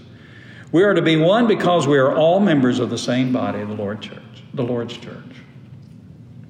We 0.72 0.84
are 0.84 0.94
to 0.94 1.02
be 1.02 1.16
one 1.16 1.48
because 1.48 1.88
we 1.88 1.98
are 1.98 2.16
all 2.16 2.40
members 2.40 2.80
of 2.80 2.90
the 2.90 2.98
same 2.98 3.34
body 3.34 3.64
the 3.64 3.74
Lord 3.74 4.02
church, 4.02 4.44
the 4.54 4.64
Lord's 4.64 4.96
church. 4.96 5.24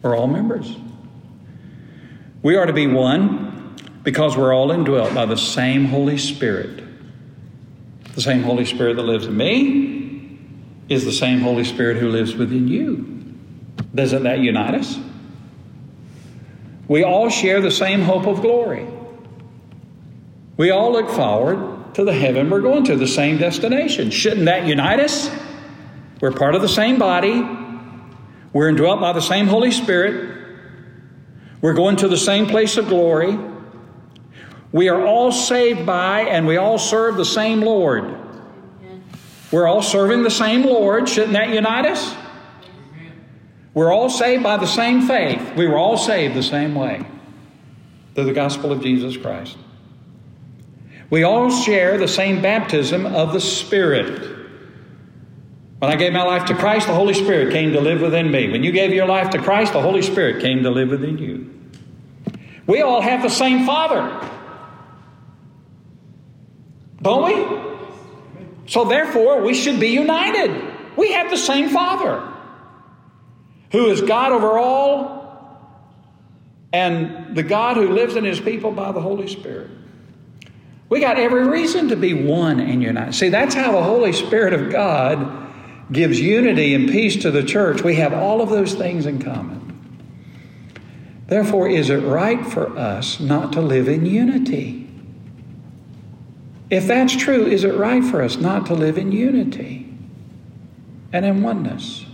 We're 0.01 0.17
all 0.17 0.27
members. 0.27 0.75
We 2.41 2.55
are 2.55 2.65
to 2.65 2.73
be 2.73 2.87
one 2.87 3.75
because 4.03 4.35
we're 4.35 4.53
all 4.53 4.71
indwelt 4.71 5.13
by 5.13 5.25
the 5.25 5.37
same 5.37 5.85
Holy 5.85 6.17
Spirit. 6.17 6.83
The 8.15 8.21
same 8.21 8.43
Holy 8.43 8.65
Spirit 8.65 8.95
that 8.95 9.03
lives 9.03 9.27
in 9.27 9.37
me 9.37 10.39
is 10.89 11.05
the 11.05 11.11
same 11.11 11.39
Holy 11.39 11.63
Spirit 11.63 11.97
who 11.97 12.09
lives 12.09 12.35
within 12.35 12.67
you. 12.67 13.35
Doesn't 13.93 14.23
that 14.23 14.39
unite 14.39 14.75
us? 14.75 14.99
We 16.87 17.03
all 17.03 17.29
share 17.29 17.61
the 17.61 17.71
same 17.71 18.01
hope 18.01 18.25
of 18.25 18.41
glory. 18.41 18.87
We 20.57 20.71
all 20.71 20.91
look 20.91 21.09
forward 21.09 21.78
to 21.99 22.05
the 22.05 22.13
heaven 22.13 22.49
we're 22.49 22.61
going 22.61 22.85
to, 22.85 22.95
the 22.95 23.05
same 23.05 23.37
destination. 23.37 24.09
Shouldn't 24.09 24.45
that 24.45 24.65
unite 24.65 25.01
us? 25.01 25.29
We're 26.21 26.31
part 26.31 26.55
of 26.55 26.61
the 26.61 26.69
same 26.69 26.97
body. 26.97 27.45
We're 28.53 28.69
indwelt 28.69 29.01
by 29.01 29.11
the 29.11 29.21
same 29.21 29.47
Holy 29.47 29.71
Spirit. 29.71 30.37
We're 31.61 31.73
going 31.73 31.97
to 31.97 32.07
the 32.07 32.17
same 32.17 32.45
place 32.45 32.77
of 32.77 32.87
glory. 32.87 33.37
We 34.71 34.87
are 34.87 35.05
all 35.05 35.33
saved 35.33 35.85
by 35.85 36.21
and 36.21 36.47
we 36.47 36.55
all 36.55 36.77
serve 36.77 37.17
the 37.17 37.25
same 37.25 37.59
Lord. 37.59 38.17
We're 39.51 39.67
all 39.67 39.81
serving 39.81 40.23
the 40.23 40.31
same 40.31 40.63
Lord. 40.63 41.09
Shouldn't 41.09 41.33
that 41.33 41.49
unite 41.49 41.85
us? 41.85 42.15
We're 43.73 43.91
all 43.91 44.09
saved 44.09 44.41
by 44.41 44.55
the 44.55 44.67
same 44.67 45.01
faith. 45.01 45.53
We 45.57 45.67
were 45.67 45.77
all 45.77 45.97
saved 45.97 46.33
the 46.33 46.43
same 46.43 46.75
way 46.75 47.05
through 48.15 48.23
the 48.23 48.33
gospel 48.33 48.71
of 48.71 48.81
Jesus 48.81 49.17
Christ. 49.17 49.57
We 51.09 51.23
all 51.23 51.49
share 51.49 51.97
the 51.97 52.07
same 52.07 52.41
baptism 52.41 53.05
of 53.05 53.33
the 53.33 53.41
Spirit. 53.41 54.37
When 55.79 55.91
I 55.91 55.95
gave 55.95 56.13
my 56.13 56.23
life 56.23 56.45
to 56.45 56.55
Christ, 56.55 56.87
the 56.87 56.93
Holy 56.93 57.13
Spirit 57.13 57.51
came 57.51 57.73
to 57.73 57.81
live 57.81 58.01
within 58.01 58.29
me. 58.29 58.49
When 58.49 58.63
you 58.63 58.71
gave 58.71 58.93
your 58.93 59.07
life 59.07 59.31
to 59.31 59.39
Christ, 59.39 59.73
the 59.73 59.81
Holy 59.81 60.01
Spirit 60.01 60.41
came 60.41 60.63
to 60.63 60.69
live 60.69 60.89
within 60.89 61.17
you. 61.17 61.49
We 62.67 62.81
all 62.81 63.01
have 63.01 63.23
the 63.23 63.29
same 63.29 63.65
Father. 63.65 64.29
Don't 67.01 67.23
we? 67.23 68.67
So 68.67 68.85
therefore, 68.85 69.41
we 69.41 69.53
should 69.53 69.79
be 69.79 69.87
united. 69.87 70.51
We 70.95 71.13
have 71.13 71.29
the 71.31 71.37
same 71.37 71.69
Father 71.69 72.33
who 73.71 73.87
is 73.87 74.01
God 74.01 74.31
over 74.31 74.59
all 74.59 75.19
and 76.73 77.35
the 77.35 77.43
God 77.43 77.77
who 77.77 77.89
lives 77.89 78.15
in 78.15 78.25
his 78.25 78.39
people 78.39 78.71
by 78.71 78.91
the 78.91 79.01
Holy 79.01 79.27
Spirit. 79.27 79.71
We 80.89 80.99
got 80.99 81.19
every 81.19 81.47
reason 81.47 81.87
to 81.89 81.95
be 81.95 82.13
one 82.13 82.59
and 82.59 82.81
united. 82.81 83.13
See, 83.13 83.29
that's 83.29 83.53
how 83.53 83.71
the 83.71 83.83
Holy 83.83 84.11
Spirit 84.11 84.53
of 84.53 84.71
God 84.71 85.47
gives 85.91 86.19
unity 86.19 86.73
and 86.73 86.89
peace 86.89 87.15
to 87.21 87.31
the 87.31 87.43
church. 87.43 87.83
We 87.83 87.95
have 87.95 88.13
all 88.13 88.41
of 88.41 88.49
those 88.49 88.73
things 88.73 89.05
in 89.05 89.21
common. 89.21 89.59
Therefore, 91.27 91.69
is 91.69 91.91
it 91.91 91.97
right 91.97 92.43
for 92.43 92.75
us 92.75 93.19
not 93.19 93.53
to 93.53 93.61
live 93.61 93.87
in 93.87 94.05
unity? 94.05 94.89
If 96.71 96.87
that's 96.87 97.15
true, 97.15 97.45
is 97.45 97.63
it 97.63 97.75
right 97.75 98.03
for 98.03 98.23
us 98.23 98.37
not 98.37 98.65
to 98.67 98.73
live 98.73 98.97
in 98.97 99.11
unity 99.11 99.91
and 101.13 101.25
in 101.25 101.43
oneness? 101.43 102.05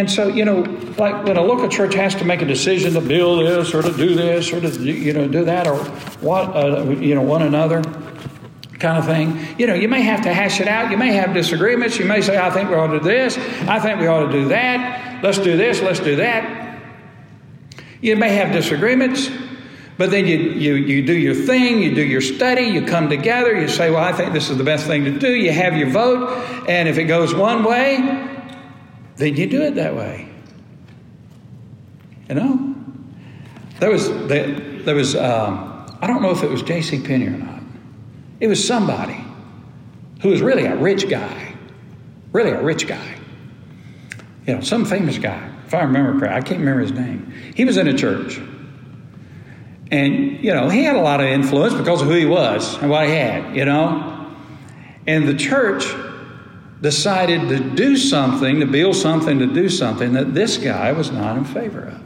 And 0.00 0.10
so, 0.10 0.28
you 0.28 0.46
know, 0.46 0.62
like 0.96 1.26
when 1.26 1.36
a 1.36 1.42
local 1.42 1.68
church 1.68 1.92
has 1.92 2.14
to 2.14 2.24
make 2.24 2.40
a 2.40 2.46
decision 2.46 2.94
to 2.94 3.02
build 3.02 3.46
this 3.46 3.74
or 3.74 3.82
to 3.82 3.92
do 3.92 4.14
this 4.14 4.50
or 4.50 4.58
to, 4.58 4.70
you 4.82 5.12
know, 5.12 5.28
do 5.28 5.44
that 5.44 5.66
or 5.66 5.76
what, 6.22 6.56
uh, 6.56 6.88
you 6.92 7.14
know, 7.14 7.20
one 7.20 7.42
another 7.42 7.82
kind 8.78 8.96
of 8.96 9.04
thing, 9.04 9.38
you 9.58 9.66
know, 9.66 9.74
you 9.74 9.88
may 9.88 10.00
have 10.00 10.22
to 10.22 10.32
hash 10.32 10.58
it 10.58 10.68
out. 10.68 10.90
You 10.90 10.96
may 10.96 11.12
have 11.12 11.34
disagreements. 11.34 11.98
You 11.98 12.06
may 12.06 12.22
say, 12.22 12.38
I 12.38 12.48
think 12.48 12.70
we 12.70 12.76
ought 12.76 12.86
to 12.86 12.98
do 13.00 13.04
this. 13.04 13.36
I 13.68 13.78
think 13.78 14.00
we 14.00 14.06
ought 14.06 14.24
to 14.24 14.32
do 14.32 14.48
that. 14.48 15.22
Let's 15.22 15.36
do 15.36 15.58
this. 15.58 15.82
Let's 15.82 16.00
do 16.00 16.16
that. 16.16 16.80
You 18.00 18.16
may 18.16 18.30
have 18.30 18.52
disagreements. 18.52 19.28
But 19.98 20.10
then 20.10 20.26
you, 20.26 20.38
you, 20.38 20.76
you 20.76 21.06
do 21.06 21.12
your 21.12 21.34
thing, 21.34 21.82
you 21.82 21.94
do 21.94 22.00
your 22.00 22.22
study, 22.22 22.62
you 22.62 22.86
come 22.86 23.10
together, 23.10 23.60
you 23.60 23.68
say, 23.68 23.90
Well, 23.90 24.02
I 24.02 24.12
think 24.12 24.32
this 24.32 24.48
is 24.48 24.56
the 24.56 24.64
best 24.64 24.86
thing 24.86 25.04
to 25.04 25.18
do. 25.18 25.28
You 25.28 25.52
have 25.52 25.76
your 25.76 25.90
vote, 25.90 26.30
and 26.66 26.88
if 26.88 26.96
it 26.96 27.04
goes 27.04 27.34
one 27.34 27.64
way, 27.64 28.39
then 29.20 29.36
you 29.36 29.46
do 29.46 29.62
it 29.62 29.74
that 29.76 29.94
way. 29.94 30.28
You 32.28 32.34
know? 32.34 32.74
There 33.78 33.90
was, 33.90 34.08
there, 34.26 34.52
there 34.82 34.94
was 34.94 35.16
um, 35.16 35.70
I 36.00 36.06
don't 36.06 36.22
know 36.22 36.30
if 36.30 36.42
it 36.42 36.50
was 36.50 36.62
J.C. 36.62 37.00
Penney 37.00 37.26
or 37.26 37.30
not. 37.30 37.60
It 38.40 38.46
was 38.46 38.66
somebody 38.66 39.22
who 40.22 40.30
was 40.30 40.40
really 40.40 40.64
a 40.64 40.74
rich 40.76 41.08
guy. 41.08 41.54
Really 42.32 42.50
a 42.50 42.62
rich 42.62 42.86
guy. 42.86 43.16
You 44.46 44.56
know, 44.56 44.60
some 44.62 44.86
famous 44.86 45.18
guy. 45.18 45.50
If 45.66 45.74
I 45.74 45.82
remember 45.82 46.18
correctly, 46.18 46.36
I 46.36 46.40
can't 46.40 46.60
remember 46.60 46.80
his 46.80 46.92
name. 46.92 47.32
He 47.54 47.64
was 47.64 47.76
in 47.76 47.86
a 47.86 47.96
church. 47.96 48.40
And, 49.90 50.42
you 50.42 50.54
know, 50.54 50.68
he 50.68 50.84
had 50.84 50.96
a 50.96 51.00
lot 51.00 51.20
of 51.20 51.26
influence 51.26 51.74
because 51.74 52.00
of 52.00 52.08
who 52.08 52.14
he 52.14 52.24
was 52.24 52.78
and 52.78 52.90
what 52.90 53.06
he 53.06 53.12
had, 53.12 53.54
you 53.54 53.64
know. 53.64 54.34
And 55.06 55.28
the 55.28 55.34
church 55.34 55.84
decided 56.80 57.48
to 57.48 57.60
do 57.60 57.96
something, 57.96 58.60
to 58.60 58.66
build 58.66 58.96
something, 58.96 59.38
to 59.38 59.46
do 59.46 59.68
something 59.68 60.14
that 60.14 60.34
this 60.34 60.56
guy 60.56 60.92
was 60.92 61.10
not 61.10 61.36
in 61.36 61.44
favor 61.44 61.82
of. 61.82 62.02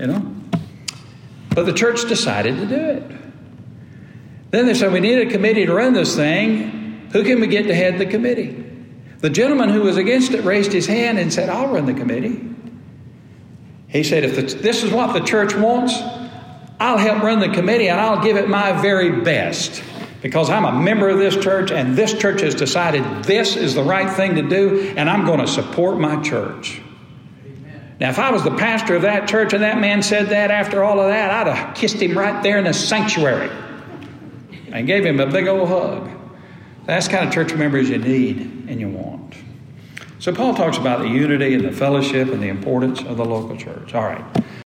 You 0.00 0.06
know? 0.08 0.34
But 1.50 1.66
the 1.66 1.72
church 1.72 2.08
decided 2.08 2.56
to 2.56 2.66
do 2.66 2.74
it. 2.74 3.02
Then 4.50 4.66
they 4.66 4.74
said, 4.74 4.92
We 4.92 5.00
need 5.00 5.26
a 5.26 5.30
committee 5.30 5.66
to 5.66 5.72
run 5.72 5.92
this 5.92 6.16
thing. 6.16 7.08
Who 7.12 7.22
can 7.22 7.40
we 7.40 7.46
get 7.46 7.68
to 7.68 7.74
head 7.74 7.98
the 7.98 8.06
committee? 8.06 8.60
The 9.18 9.30
gentleman 9.30 9.70
who 9.70 9.82
was 9.82 9.96
against 9.96 10.32
it 10.32 10.44
raised 10.44 10.72
his 10.72 10.86
hand 10.86 11.18
and 11.18 11.32
said, 11.32 11.48
I'll 11.48 11.68
run 11.68 11.86
the 11.86 11.94
committee. 11.94 12.50
He 13.86 14.02
said, 14.02 14.24
If 14.24 14.34
the, 14.34 14.42
this 14.42 14.82
is 14.82 14.92
what 14.92 15.12
the 15.12 15.20
church 15.20 15.54
wants, 15.54 15.94
I'll 16.80 16.98
help 16.98 17.22
run 17.22 17.38
the 17.38 17.48
committee 17.48 17.88
and 17.88 18.00
I'll 18.00 18.22
give 18.22 18.36
it 18.36 18.48
my 18.48 18.72
very 18.82 19.22
best 19.22 19.82
because 20.24 20.48
I'm 20.48 20.64
a 20.64 20.72
member 20.72 21.10
of 21.10 21.18
this 21.18 21.36
church 21.36 21.70
and 21.70 21.94
this 21.94 22.14
church 22.14 22.40
has 22.40 22.54
decided 22.54 23.04
this 23.24 23.56
is 23.56 23.74
the 23.74 23.82
right 23.82 24.10
thing 24.10 24.36
to 24.36 24.42
do 24.42 24.94
and 24.96 25.10
I'm 25.10 25.26
going 25.26 25.40
to 25.40 25.46
support 25.46 25.98
my 26.00 26.18
church. 26.22 26.80
Now, 28.00 28.08
if 28.08 28.18
I 28.18 28.30
was 28.30 28.42
the 28.42 28.56
pastor 28.56 28.96
of 28.96 29.02
that 29.02 29.28
church 29.28 29.52
and 29.52 29.62
that 29.62 29.78
man 29.80 30.02
said 30.02 30.30
that 30.30 30.50
after 30.50 30.82
all 30.82 30.98
of 30.98 31.08
that, 31.08 31.30
I'd 31.30 31.54
have 31.54 31.76
kissed 31.76 32.00
him 32.00 32.16
right 32.16 32.42
there 32.42 32.56
in 32.56 32.64
the 32.64 32.72
sanctuary 32.72 33.50
and 34.68 34.86
gave 34.86 35.04
him 35.04 35.20
a 35.20 35.26
big 35.26 35.46
old 35.46 35.68
hug. 35.68 36.08
That's 36.86 37.06
kind 37.06 37.28
of 37.28 37.34
church 37.34 37.52
members 37.52 37.90
you 37.90 37.98
need 37.98 38.38
and 38.66 38.80
you 38.80 38.88
want. 38.88 39.34
So, 40.20 40.34
Paul 40.34 40.54
talks 40.54 40.78
about 40.78 41.00
the 41.00 41.08
unity 41.08 41.52
and 41.52 41.62
the 41.66 41.72
fellowship 41.72 42.28
and 42.28 42.42
the 42.42 42.48
importance 42.48 43.02
of 43.02 43.18
the 43.18 43.26
local 43.26 43.58
church. 43.58 43.94
All 43.94 44.04
right. 44.04 44.24